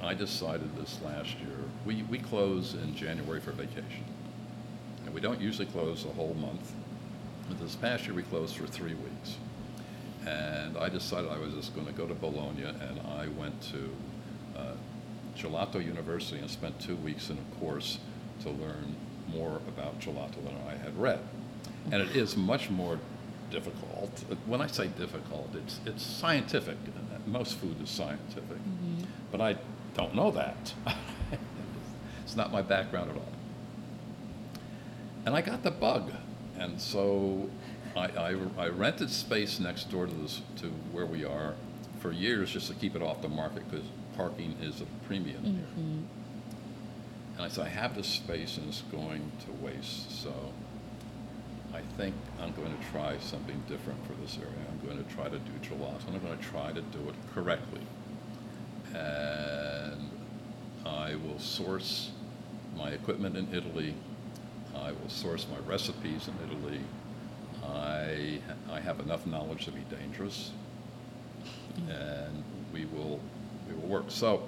I 0.02 0.14
decided 0.14 0.76
this 0.78 1.00
last 1.04 1.38
year, 1.40 1.58
we, 1.86 2.04
we 2.04 2.18
close 2.18 2.74
in 2.74 2.96
January 2.96 3.40
for 3.40 3.52
vacation. 3.52 4.06
And 5.06 5.14
we 5.14 5.22
don't 5.22 5.40
usually 5.40 5.68
close 5.68 6.04
the 6.04 6.12
whole 6.12 6.34
month. 6.36 6.74
But 7.48 7.60
this 7.60 7.76
past 7.76 8.06
year, 8.06 8.16
we 8.16 8.24
closed 8.24 8.56
for 8.56 8.68
three 8.68 8.96
weeks. 8.96 9.38
And 10.26 10.78
I 10.78 10.90
decided 10.90 11.32
I 11.32 11.38
was 11.38 11.54
just 11.54 11.76
going 11.76 11.88
to 11.88 11.94
go 11.94 12.08
to 12.08 12.14
Bologna, 12.14 12.64
and 12.64 13.00
I 13.08 13.28
went 13.38 13.60
to 13.72 13.90
uh, 14.58 14.74
Gelato 15.36 15.84
University 15.84 16.40
and 16.40 16.50
spent 16.50 16.80
two 16.80 16.96
weeks 16.98 17.30
in 17.30 17.38
a 17.38 17.60
course 17.60 18.00
to 18.44 18.50
learn 18.50 18.96
more 19.30 19.62
about 19.68 20.00
gelato 20.00 20.44
than 20.44 20.56
I 20.68 20.76
had 20.76 20.98
read. 21.00 21.20
And 21.92 22.02
it 22.02 22.16
is 22.16 22.36
much 22.36 22.70
more 22.70 23.00
difficult. 23.50 24.24
When 24.46 24.62
I 24.62 24.68
say 24.68 24.88
difficult, 24.88 25.50
it's, 25.56 25.80
it's 25.86 26.04
scientific. 26.04 26.78
Most 27.26 27.58
food 27.58 27.82
is 27.82 27.90
scientific. 27.90 28.58
But 29.32 29.42
I 29.42 29.58
don't 29.94 30.16
know 30.16 30.32
that. 30.32 30.74
it's 32.24 32.36
not 32.36 32.52
my 32.52 32.62
background 32.62 33.12
at 33.12 33.18
all. 33.18 33.32
And 35.26 35.36
I 35.36 35.42
got 35.42 35.64
the 35.64 35.72
bug. 35.72 36.12
And 36.58 36.80
so 36.80 37.50
I, 37.96 38.06
I, 38.06 38.36
I 38.58 38.68
rented 38.70 39.10
space 39.10 39.60
next 39.60 39.92
door 39.92 40.08
to, 40.08 40.14
this, 40.14 40.42
to 40.58 40.68
where 40.92 41.06
we 41.06 41.26
are 41.26 41.56
for 42.00 42.12
years 42.12 42.52
just 42.52 42.68
to 42.68 42.74
keep 42.74 42.96
it 42.96 43.02
off 43.02 43.22
the 43.22 43.30
market 43.30 43.70
because 43.70 43.86
parking 44.16 44.56
is 44.62 44.82
a 44.82 44.86
premium 45.08 45.44
here. 45.44 45.54
Mm-hmm. 45.54 46.02
And 47.36 47.46
I 47.46 47.48
said, 47.48 47.66
I 47.66 47.70
have 47.70 47.96
this 47.96 48.08
space 48.08 48.58
and 48.58 48.68
it's 48.68 48.82
going 48.92 49.32
to 49.46 49.66
waste. 49.66 50.24
So 50.24 50.34
I 51.74 51.82
think 51.98 52.16
I'm 52.42 52.52
going 52.54 52.76
to 52.76 52.84
try 52.92 53.18
something 53.20 53.64
different 53.68 54.06
for 54.06 54.14
this 54.22 54.38
area. 54.38 54.54
I'm 54.70 54.88
going 54.88 55.04
to 55.04 55.16
try 55.16 55.30
to 55.30 55.38
do 55.38 55.52
gelato 55.62 56.06
and 56.08 56.16
I'm 56.16 56.24
going 56.24 56.38
to 56.38 56.44
try 56.44 56.72
to 56.72 56.82
do 56.82 57.10
it 57.10 57.16
correctly. 57.34 57.82
I 58.94 59.61
will 61.28 61.40
source 61.40 62.12
my 62.76 62.90
equipment 62.90 63.38
in 63.38 63.48
Italy. 63.54 63.94
I 64.76 64.92
will 64.92 65.10
source 65.10 65.46
my 65.52 65.60
recipes 65.70 66.28
in 66.28 66.34
Italy. 66.50 66.80
I, 67.66 68.40
I 68.72 68.80
have 68.80 69.00
enough 69.00 69.26
knowledge 69.26 69.66
to 69.66 69.72
be 69.72 69.82
dangerous. 69.96 70.52
And 71.90 72.44
we 72.74 72.86
will, 72.86 73.20
we 73.68 73.76
will 73.76 73.88
work. 73.88 74.06
So 74.10 74.48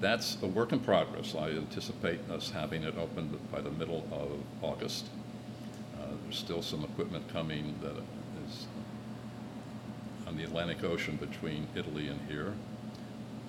that's 0.00 0.36
a 0.42 0.46
work 0.46 0.72
in 0.72 0.80
progress. 0.80 1.34
I 1.34 1.50
anticipate 1.50 2.20
us 2.30 2.50
having 2.50 2.82
it 2.82 2.96
open 2.98 3.38
by 3.50 3.60
the 3.60 3.70
middle 3.70 4.06
of 4.12 4.30
August. 4.62 5.06
Uh, 5.98 6.06
There's 6.22 6.38
still 6.38 6.62
some 6.62 6.84
equipment 6.84 7.28
coming 7.32 7.74
that 7.82 7.96
is 8.46 8.66
on 10.26 10.36
the 10.36 10.44
Atlantic 10.44 10.84
Ocean 10.84 11.16
between 11.16 11.66
Italy 11.74 12.08
and 12.08 12.20
here, 12.28 12.52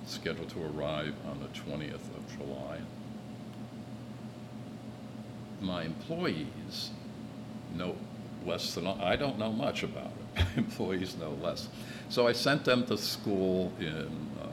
scheduled 0.07 0.49
to 0.49 0.63
arrive 0.63 1.13
on 1.29 1.39
the 1.39 1.47
20th 1.59 1.95
of 1.95 2.37
July. 2.37 2.79
My 5.59 5.83
employees 5.83 6.91
know 7.75 7.95
less 8.45 8.73
than, 8.75 8.87
I 8.87 9.15
don't 9.15 9.37
know 9.37 9.51
much 9.51 9.83
about 9.83 10.11
it. 10.35 10.45
Employees 10.57 11.17
know 11.17 11.31
less. 11.41 11.67
So 12.09 12.27
I 12.27 12.31
sent 12.31 12.63
them 12.63 12.85
to 12.85 12.97
school 12.97 13.73
in 13.79 14.29
uh, 14.41 14.47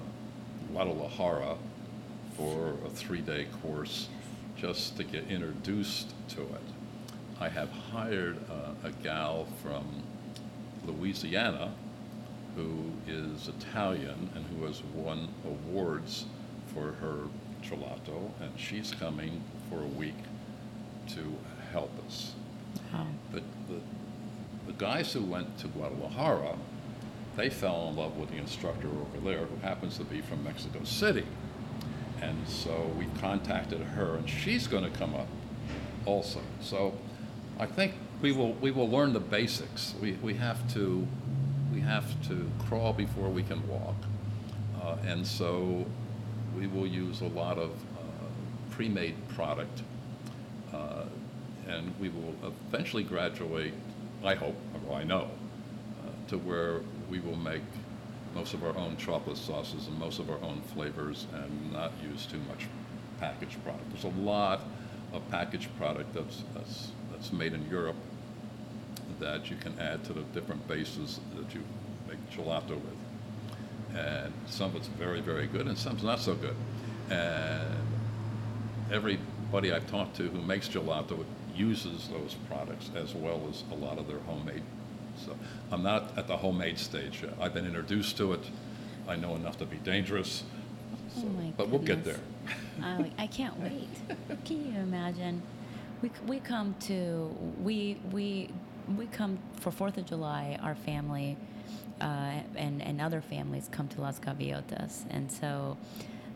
Guadalajara 0.72 1.56
for 2.36 2.74
a 2.84 2.90
three-day 2.90 3.46
course 3.62 4.08
just 4.56 4.96
to 4.96 5.04
get 5.04 5.30
introduced 5.30 6.14
to 6.30 6.40
it. 6.40 6.62
I 7.40 7.48
have 7.48 7.70
hired 7.70 8.38
uh, 8.50 8.88
a 8.88 8.90
gal 9.02 9.46
from 9.62 9.84
Louisiana 10.86 11.72
who 12.56 12.92
is 13.06 13.48
Italian 13.48 14.30
and 14.34 14.44
who 14.46 14.64
has 14.66 14.82
won 14.94 15.28
awards 15.44 16.26
for 16.72 16.92
her 16.92 17.28
gelato, 17.62 18.30
and 18.40 18.52
she's 18.56 18.92
coming 18.92 19.42
for 19.68 19.80
a 19.80 19.86
week 19.86 20.14
to 21.08 21.36
help 21.72 21.90
us. 22.06 22.32
Wow. 22.92 23.06
But 23.32 23.42
the, 23.68 23.80
the 24.66 24.72
guys 24.78 25.12
who 25.12 25.22
went 25.22 25.58
to 25.58 25.68
Guadalajara, 25.68 26.56
they 27.36 27.50
fell 27.50 27.88
in 27.88 27.96
love 27.96 28.16
with 28.16 28.30
the 28.30 28.36
instructor 28.36 28.88
over 28.88 29.18
there, 29.24 29.46
who 29.46 29.56
happens 29.56 29.96
to 29.98 30.04
be 30.04 30.20
from 30.20 30.44
Mexico 30.44 30.84
City. 30.84 31.26
And 32.22 32.48
so 32.48 32.90
we 32.96 33.06
contacted 33.20 33.80
her, 33.80 34.16
and 34.16 34.28
she's 34.28 34.66
going 34.66 34.84
to 34.84 34.98
come 34.98 35.14
up 35.14 35.26
also. 36.06 36.40
So 36.60 36.94
I 37.58 37.66
think 37.66 37.94
we 38.22 38.32
will, 38.32 38.52
we 38.54 38.70
will 38.70 38.88
learn 38.88 39.12
the 39.12 39.20
basics. 39.20 39.94
We, 40.00 40.12
we 40.22 40.34
have 40.34 40.72
to, 40.74 41.06
we 41.74 41.80
have 41.80 42.06
to 42.28 42.48
crawl 42.66 42.92
before 42.92 43.28
we 43.28 43.42
can 43.42 43.66
walk. 43.68 43.96
Uh, 44.80 44.96
and 45.06 45.26
so 45.26 45.84
we 46.56 46.68
will 46.68 46.86
use 46.86 47.20
a 47.20 47.26
lot 47.26 47.58
of 47.58 47.70
uh, 47.70 48.26
pre-made 48.70 49.16
product 49.28 49.82
uh, 50.72 51.04
and 51.66 51.92
we 51.98 52.10
will 52.10 52.34
eventually 52.44 53.02
graduate, 53.02 53.74
I 54.24 54.34
hope, 54.34 54.54
or 54.86 54.96
I 54.96 55.04
know, 55.04 55.28
uh, 56.02 56.28
to 56.28 56.38
where 56.38 56.80
we 57.10 57.18
will 57.20 57.36
make 57.36 57.62
most 58.34 58.54
of 58.54 58.62
our 58.62 58.76
own 58.76 58.96
chocolate 58.96 59.36
sauces 59.36 59.88
and 59.88 59.98
most 59.98 60.18
of 60.18 60.30
our 60.30 60.40
own 60.42 60.60
flavors 60.74 61.26
and 61.32 61.72
not 61.72 61.92
use 62.08 62.26
too 62.26 62.40
much 62.48 62.66
packaged 63.18 63.62
product. 63.64 63.90
There's 63.90 64.04
a 64.04 64.20
lot 64.20 64.60
of 65.12 65.28
packaged 65.30 65.74
product 65.76 66.14
that's, 66.14 66.42
that's, 66.54 66.92
that's 67.10 67.32
made 67.32 67.52
in 67.52 67.68
Europe 67.68 67.96
that 69.20 69.50
you 69.50 69.56
can 69.56 69.78
add 69.78 70.04
to 70.04 70.12
the 70.12 70.22
different 70.22 70.66
bases 70.68 71.20
that 71.36 71.54
you 71.54 71.62
make 72.08 72.18
gelato 72.30 72.70
with. 72.70 73.96
And 73.96 74.32
some 74.46 74.70
of 74.70 74.76
it's 74.76 74.88
very, 74.88 75.20
very 75.20 75.46
good 75.46 75.66
and 75.66 75.78
some's 75.78 76.02
not 76.02 76.20
so 76.20 76.34
good. 76.34 76.56
And 77.10 77.76
everybody 78.90 79.72
I've 79.72 79.88
talked 79.88 80.16
to 80.16 80.28
who 80.28 80.40
makes 80.42 80.68
gelato 80.68 81.24
uses 81.54 82.08
those 82.08 82.34
products 82.48 82.90
as 82.96 83.14
well 83.14 83.40
as 83.48 83.62
a 83.70 83.74
lot 83.74 83.98
of 83.98 84.08
their 84.08 84.18
homemade. 84.20 84.62
So 85.24 85.36
I'm 85.70 85.82
not 85.82 86.16
at 86.18 86.26
the 86.26 86.36
homemade 86.36 86.78
stage 86.78 87.22
yet. 87.22 87.34
I've 87.40 87.54
been 87.54 87.66
introduced 87.66 88.16
to 88.18 88.32
it. 88.32 88.40
I 89.06 89.16
know 89.16 89.36
enough 89.36 89.58
to 89.58 89.66
be 89.66 89.76
dangerous. 89.78 90.42
Oh 91.16 91.20
So, 91.20 91.26
my 91.26 91.52
but 91.56 91.68
we'll 91.68 91.80
get 91.80 92.04
there. 92.04 92.18
I, 92.82 93.12
I 93.18 93.26
can't 93.28 93.58
wait. 93.60 93.88
Can 94.44 94.72
you 94.72 94.80
imagine? 94.80 95.42
We, 96.02 96.10
we 96.26 96.40
come 96.40 96.74
to 96.80 97.34
we 97.62 97.98
we 98.10 98.50
we 98.96 99.06
come 99.06 99.38
for 99.60 99.70
Fourth 99.70 99.96
of 99.98 100.06
July. 100.06 100.58
Our 100.62 100.74
family 100.74 101.36
uh, 102.00 102.40
and 102.56 102.82
and 102.82 103.00
other 103.00 103.20
families 103.20 103.68
come 103.70 103.88
to 103.88 104.00
Las 104.00 104.18
Gaviotas, 104.18 105.04
and 105.10 105.30
so 105.30 105.76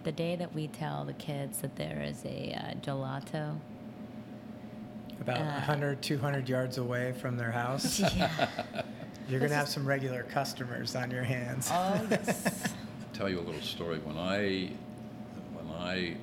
the 0.05 0.13
day 0.13 0.37
that 0.37 0.55
we 0.55 0.69
tell 0.69 1.05
the 1.05 1.13
kids 1.15 1.59
that 1.59 1.77
there 1.77 2.01
is 2.03 2.25
a 2.25 2.55
uh, 2.55 2.75
gelato, 2.81 3.59
About 5.21 5.39
Uh, 5.41 5.45
100, 5.67 6.01
200 6.01 6.49
yards 6.49 6.79
away 6.79 7.13
from 7.13 7.37
their 7.37 7.51
house. 7.51 7.99
yeah, 8.17 8.47
You're 9.29 9.41
going 9.41 9.51
to 9.51 9.57
have 9.57 9.69
some 9.69 9.85
regular 9.85 10.23
customers 10.23 10.95
on 10.97 11.11
your 11.11 11.25
hands. 11.25 11.69
oh 11.73 12.07
yes, 12.11 12.73
tell 13.13 13.29
you 13.29 13.41
a 13.41 13.43
little 13.43 13.61
story. 13.61 13.99
When 13.99 14.17
I 14.17 14.71
when 15.53 15.69
I 15.77 16.17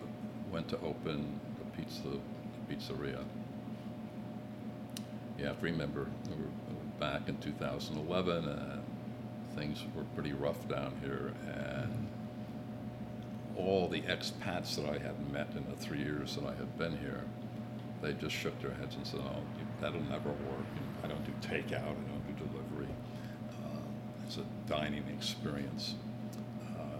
went 0.51 0.69
to 0.69 0.79
open 0.79 1.39
the 1.59 1.77
pizza 1.77 2.01
the 2.03 2.73
pizzeria, 2.75 3.23
you 5.38 5.45
have 5.45 5.60
to 5.60 5.65
remember 5.65 6.08
we 6.30 6.36
were, 6.36 6.50
back 7.00 7.28
in 7.28 7.38
2011 7.38 8.48
and 8.48 8.84
things 9.56 9.84
were 9.95 10.04
pretty 10.15 10.34
rough 10.34 10.67
down 10.67 10.93
here 11.02 11.34
and 11.45 12.08
all 13.58 13.88
the 13.88 14.02
expats 14.02 14.76
that 14.76 14.86
I 14.86 14.98
had 14.98 15.32
met 15.32 15.48
in 15.56 15.65
the 15.69 15.76
three 15.78 16.00
years 16.00 16.36
that 16.36 16.45
I 16.45 16.54
had 16.56 16.78
been 16.78 16.98
here, 16.98 17.21
they 18.02 18.13
just 18.13 18.36
shook 18.36 18.60
their 18.62 18.71
heads 18.71 18.95
and 18.95 19.08
said, 19.08 19.21
"Oh, 19.21 19.41
that'll 19.80 20.02
never 20.04 20.30
work. 20.30 20.67
I 21.04 21.08
don't 21.08 21.24
do 21.26 21.32
takeout. 21.48 21.82
I 21.82 21.93
don't 21.93 22.38
do 22.38 22.45
delivery. 22.45 22.93
Uh, 23.63 23.80
it's 24.26 24.38
a 24.38 24.43
dining 24.67 25.06
experience. 25.15 25.95
Uh, 26.78 27.00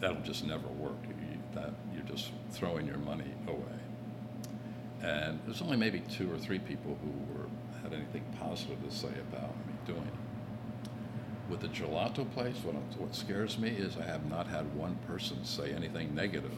that'll 0.00 0.22
just 0.22 0.44
never 0.44 0.68
work. 0.68 0.98
You, 1.08 1.38
that 1.54 1.72
you're 1.94 2.04
just 2.04 2.30
throwing 2.50 2.86
your 2.86 2.98
money 2.98 3.32
away." 3.48 3.89
And 5.02 5.40
there's 5.46 5.62
only 5.62 5.76
maybe 5.76 6.00
two 6.10 6.32
or 6.32 6.36
three 6.38 6.58
people 6.58 6.98
who 7.02 7.10
were 7.34 7.46
had 7.82 7.92
anything 7.94 8.22
positive 8.38 8.82
to 8.88 8.94
say 8.94 9.08
about 9.32 9.56
me 9.66 9.72
doing 9.86 10.02
it. 10.02 10.90
With 11.50 11.60
the 11.60 11.68
gelato 11.68 12.30
place, 12.32 12.56
what, 12.62 12.74
what 12.98 13.14
scares 13.14 13.58
me 13.58 13.70
is 13.70 13.96
I 13.96 14.04
have 14.04 14.28
not 14.30 14.46
had 14.46 14.72
one 14.74 14.96
person 15.06 15.44
say 15.44 15.72
anything 15.72 16.14
negative 16.14 16.52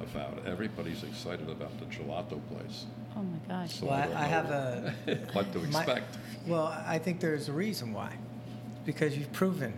about 0.00 0.36
it. 0.38 0.46
Everybody's 0.46 1.02
excited 1.04 1.48
about 1.48 1.78
the 1.78 1.86
gelato 1.86 2.38
place. 2.50 2.84
Oh 3.16 3.22
my 3.22 3.38
gosh. 3.48 3.76
So 3.76 3.86
Well, 3.86 3.94
I, 4.14 4.24
I 4.24 4.26
have 4.26 4.50
know 4.50 4.92
a. 5.06 5.14
what 5.32 5.50
to 5.52 5.58
my- 5.60 5.66
expect. 5.80 6.18
well, 6.46 6.66
I 6.86 6.98
think 6.98 7.20
there's 7.20 7.48
a 7.48 7.52
reason 7.52 7.92
why. 7.94 8.12
Because 8.84 9.16
you've 9.16 9.32
proven 9.32 9.72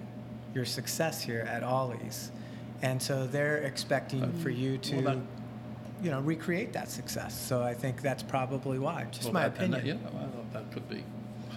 your 0.54 0.64
success 0.64 1.22
here 1.22 1.46
at 1.48 1.62
Ollie's. 1.62 2.32
And 2.82 3.00
so 3.00 3.26
they're 3.26 3.58
expecting 3.58 4.22
uh, 4.24 4.30
for 4.42 4.50
you 4.50 4.78
to, 4.78 4.96
well, 4.96 5.14
that- 5.16 5.22
you 6.02 6.10
know, 6.10 6.20
recreate 6.20 6.72
that 6.74 6.90
success. 6.90 7.38
So 7.38 7.62
I 7.62 7.74
think 7.74 8.02
that's 8.02 8.22
probably 8.22 8.78
why. 8.78 9.06
Just 9.10 9.24
Well, 9.24 9.32
my 9.34 9.48
that- 9.48 9.60
and 9.62 9.72
that- 9.72 9.78
opinion. 9.78 10.00
Yeah, 10.04 10.10
well, 10.20 10.30
that 10.52 10.70
could 10.72 10.88
be. 10.88 11.04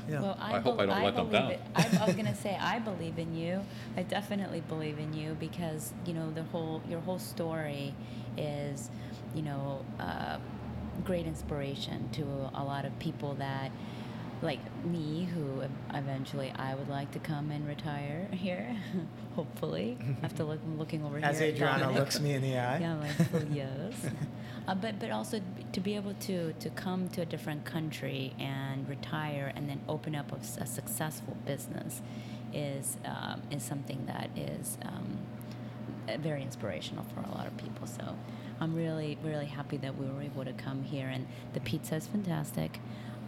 Yeah. 0.09 0.21
Well, 0.21 0.37
I 0.41 0.59
hope 0.59 0.79
I 0.79 0.85
don't 0.87 1.03
let 1.03 1.15
them 1.15 1.29
down. 1.29 1.51
It. 1.51 1.59
I, 1.75 1.99
I 2.01 2.05
was 2.05 2.15
gonna 2.15 2.35
say 2.47 2.57
I 2.59 2.79
believe 2.79 3.17
in 3.19 3.35
you. 3.35 3.61
I 3.95 4.03
definitely 4.03 4.61
believe 4.61 4.97
in 4.99 5.13
you 5.13 5.37
because 5.39 5.93
you 6.05 6.13
know 6.13 6.31
the 6.31 6.43
whole 6.43 6.81
your 6.89 6.99
whole 7.01 7.19
story 7.19 7.93
is, 8.35 8.89
you 9.35 9.43
know, 9.43 9.85
uh, 9.99 10.37
great 11.05 11.27
inspiration 11.27 12.09
to 12.13 12.23
a 12.55 12.63
lot 12.63 12.83
of 12.85 12.97
people 12.99 13.35
that, 13.35 13.71
like 14.41 14.59
me, 14.85 15.29
who 15.33 15.63
eventually 15.93 16.51
I 16.55 16.73
would 16.75 16.89
like 16.89 17.11
to 17.11 17.19
come 17.19 17.51
and 17.51 17.67
retire 17.67 18.27
here, 18.31 18.75
hopefully 19.35 19.97
after 20.23 20.43
look, 20.43 20.59
looking 20.77 21.03
over 21.03 21.19
As 21.21 21.39
here. 21.39 21.49
at 21.49 21.53
Adriana 21.55 21.79
Dominic. 21.79 21.99
looks 21.99 22.19
me 22.19 22.33
in 22.33 22.41
the 22.41 22.57
eye. 22.57 22.79
Yeah, 22.79 22.95
like, 22.95 23.11
oh, 23.33 23.41
yes. 23.51 23.93
Uh, 24.67 24.75
but 24.75 24.99
but 24.99 25.11
also 25.11 25.41
to 25.73 25.79
be 25.79 25.95
able 25.95 26.13
to 26.15 26.53
to 26.53 26.69
come 26.71 27.07
to 27.09 27.21
a 27.21 27.25
different 27.25 27.65
country 27.65 28.33
and 28.39 28.87
retire 28.87 29.51
and 29.55 29.67
then 29.69 29.81
open 29.87 30.15
up 30.15 30.31
a 30.31 30.65
successful 30.65 31.35
business 31.45 32.01
is 32.53 32.97
um, 33.05 33.41
is 33.51 33.63
something 33.63 34.05
that 34.05 34.29
is 34.35 34.77
um, 34.85 35.17
very 36.19 36.41
inspirational 36.41 37.05
for 37.13 37.21
a 37.21 37.31
lot 37.35 37.47
of 37.47 37.57
people. 37.57 37.87
So 37.87 38.15
I'm 38.59 38.75
really 38.75 39.17
really 39.23 39.45
happy 39.47 39.77
that 39.77 39.97
we 39.97 40.05
were 40.07 40.21
able 40.21 40.45
to 40.45 40.53
come 40.53 40.83
here 40.83 41.07
and 41.07 41.27
the 41.53 41.59
pizza 41.59 41.95
is 41.95 42.07
fantastic. 42.07 42.79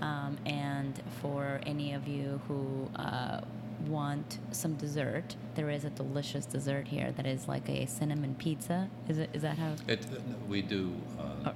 Um, 0.04 0.38
and 0.46 1.02
for 1.22 1.62
any 1.66 1.94
of 1.94 2.08
you 2.10 2.42
who 2.50 2.90
uh, 3.02 3.40
want 3.88 4.38
some 4.52 4.74
dessert, 4.76 5.36
there 5.56 5.70
is 5.70 5.86
a 5.86 5.90
delicious 5.92 6.46
dessert 6.46 6.90
here 6.90 7.14
that 7.14 7.26
is 7.26 7.48
like 7.48 7.70
a 7.70 7.86
cinnamon 7.86 8.36
pizza. 8.36 8.90
Is 9.08 9.18
it? 9.18 9.30
Is 9.34 9.44
that 9.44 9.58
how? 9.58 9.76
It, 9.88 10.06
we 10.50 10.62
do, 10.62 10.94
uh, 11.18 11.54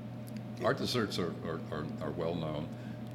our 0.63 0.73
desserts 0.73 1.19
are, 1.19 1.33
are, 1.45 1.59
are, 1.71 1.85
are 2.01 2.11
well 2.11 2.35
known. 2.35 2.69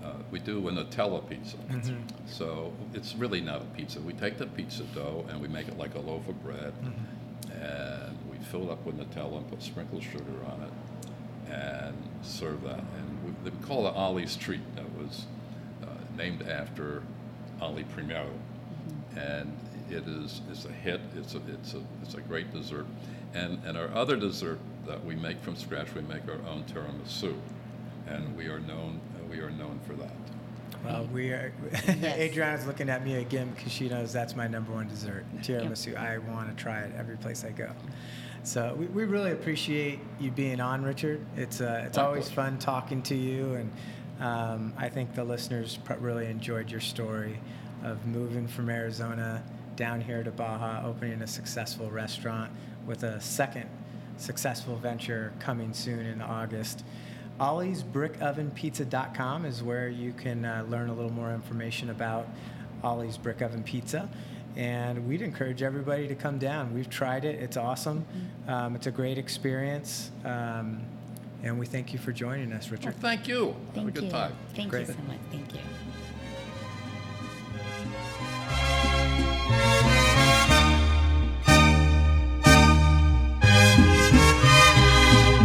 Uh, 0.04 0.14
we 0.30 0.38
do 0.38 0.68
a 0.68 0.72
Nutella 0.72 1.26
pizza. 1.26 1.56
Mm-hmm. 1.56 1.96
So 2.26 2.72
it's 2.92 3.14
really 3.14 3.40
not 3.40 3.62
a 3.62 3.66
pizza. 3.76 4.00
We 4.00 4.12
take 4.12 4.36
the 4.36 4.46
pizza 4.48 4.82
dough 4.94 5.24
and 5.30 5.40
we 5.40 5.48
make 5.48 5.68
it 5.68 5.78
like 5.78 5.94
a 5.94 6.00
loaf 6.00 6.28
of 6.28 6.42
bread, 6.42 6.74
Mm-hmm. 6.84 7.52
and 7.62 8.18
we 8.30 8.36
fill 8.50 8.64
it 8.64 8.70
up 8.72 8.84
with 8.84 8.98
Nutella 8.98 9.38
and 9.38 9.48
put 9.48 9.62
sprinkled 9.62 10.02
sugar 10.02 10.24
on 10.46 10.62
it, 10.62 11.01
and 11.52 11.94
serve 12.22 12.62
that. 12.64 12.78
And 12.78 13.24
we, 13.24 13.50
we 13.50 13.56
call 13.66 13.86
it 13.86 13.94
Ollie's 13.94 14.36
treat. 14.36 14.60
That 14.76 14.90
was 14.96 15.26
uh, 15.82 15.86
named 16.16 16.48
after 16.48 17.02
Ollie 17.60 17.84
Primero, 17.84 18.30
and 19.16 19.56
it 19.90 20.06
is 20.06 20.40
it's 20.50 20.64
a 20.64 20.72
hit. 20.72 21.00
It's 21.16 21.34
a 21.34 21.40
it's 21.48 21.74
a 21.74 21.82
it's 22.02 22.14
a 22.14 22.20
great 22.20 22.52
dessert, 22.52 22.86
and 23.34 23.60
and 23.64 23.76
our 23.76 23.88
other 23.94 24.16
dessert 24.16 24.58
that 24.86 25.04
we 25.04 25.14
make 25.14 25.40
from 25.42 25.56
scratch, 25.56 25.94
we 25.94 26.02
make 26.02 26.26
our 26.28 26.40
own 26.50 26.64
tiramisu, 26.64 27.36
and 28.08 28.36
we 28.36 28.46
are 28.46 28.60
known 28.60 29.00
we 29.30 29.38
are 29.40 29.50
known 29.50 29.80
for 29.86 29.94
that. 29.94 30.31
Well, 30.84 31.08
we 31.12 31.30
are. 31.30 31.52
Yes. 31.72 32.18
Adriana's 32.18 32.66
looking 32.66 32.88
at 32.88 33.04
me 33.04 33.16
again 33.16 33.52
because 33.54 33.72
she 33.72 33.88
knows 33.88 34.12
that's 34.12 34.34
my 34.34 34.48
number 34.48 34.72
one 34.72 34.88
dessert, 34.88 35.24
tiramisu. 35.42 35.96
I 35.96 36.18
want 36.18 36.56
to 36.56 36.60
try 36.62 36.80
it 36.80 36.92
every 36.98 37.16
place 37.16 37.44
I 37.44 37.50
go. 37.50 37.70
So 38.44 38.74
we, 38.76 38.86
we 38.86 39.04
really 39.04 39.30
appreciate 39.32 40.00
you 40.18 40.30
being 40.32 40.60
on, 40.60 40.82
Richard. 40.82 41.20
It's 41.36 41.60
uh, 41.60 41.84
it's 41.86 41.96
My 41.96 42.04
always 42.04 42.24
pleasure. 42.28 42.50
fun 42.50 42.58
talking 42.58 43.02
to 43.02 43.14
you, 43.14 43.54
and 43.54 43.72
um, 44.20 44.72
I 44.76 44.88
think 44.88 45.14
the 45.14 45.22
listeners 45.24 45.78
pr- 45.84 45.94
really 45.94 46.26
enjoyed 46.26 46.70
your 46.70 46.80
story 46.80 47.38
of 47.84 48.04
moving 48.06 48.48
from 48.48 48.68
Arizona 48.68 49.42
down 49.76 50.00
here 50.00 50.22
to 50.24 50.30
Baja, 50.32 50.84
opening 50.86 51.22
a 51.22 51.26
successful 51.26 51.90
restaurant 51.90 52.50
with 52.86 53.04
a 53.04 53.20
second 53.20 53.68
successful 54.18 54.76
venture 54.76 55.32
coming 55.38 55.72
soon 55.72 56.04
in 56.06 56.20
August. 56.20 56.84
Ollie's 57.46 57.82
BrickOvenPizza.com 57.82 59.44
is 59.46 59.64
where 59.64 59.88
you 59.88 60.12
can 60.12 60.44
uh, 60.44 60.64
learn 60.68 60.88
a 60.90 60.94
little 60.94 61.10
more 61.10 61.34
information 61.34 61.90
about 61.90 62.28
Ollie's 62.84 63.18
Brick 63.18 63.42
Oven 63.42 63.64
Pizza. 63.64 64.08
And 64.54 65.08
we'd 65.08 65.22
encourage 65.22 65.60
everybody 65.60 66.06
to 66.06 66.14
come 66.14 66.38
down. 66.38 66.72
We've 66.72 66.88
tried 66.88 67.24
it, 67.24 67.42
it's 67.42 67.56
awesome. 67.56 68.06
Um, 68.46 68.76
it's 68.76 68.86
a 68.86 68.92
great 68.92 69.18
experience. 69.18 70.12
Um, 70.24 70.82
and 71.42 71.58
we 71.58 71.66
thank 71.66 71.92
you 71.92 71.98
for 71.98 72.12
joining 72.12 72.52
us, 72.52 72.66
Well, 72.70 72.78
Richard. 72.78 72.94
thank 73.00 73.26
you. 73.26 73.56
Thank 73.74 73.76
Have 73.76 73.88
a 73.88 73.90
good 73.90 74.04
you. 74.04 74.10
time. 74.10 74.32
Thank 74.54 74.70
Great. 74.70 74.86
you 74.86 74.94
so 74.94 75.02
much. 75.08 75.18
Thank 75.32 75.52
you. 75.52 75.60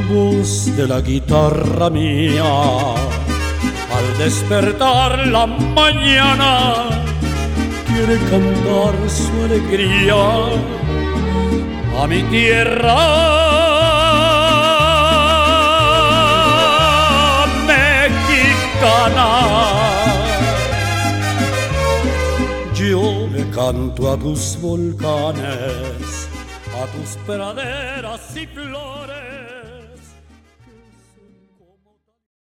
De 0.07 0.87
la 0.87 1.01
guitarra 1.01 1.89
mía. 1.89 2.45
Al 3.97 4.17
despertar 4.17 5.27
la 5.27 5.45
mañana, 5.45 6.85
quiere 7.87 8.17
cantar 8.29 8.95
su 9.09 9.43
alegría 9.43 10.15
a 12.01 12.07
mi 12.07 12.23
tierra 12.23 12.95
mexicana. 17.67 19.29
Yo 22.73 23.27
le 23.33 23.49
canto 23.49 24.13
a 24.13 24.17
tus 24.17 24.57
volcanes, 24.61 26.29
a 26.81 26.85
tus 26.95 27.17
praderas 27.25 28.21
y 28.37 28.47
flores. 28.47 29.26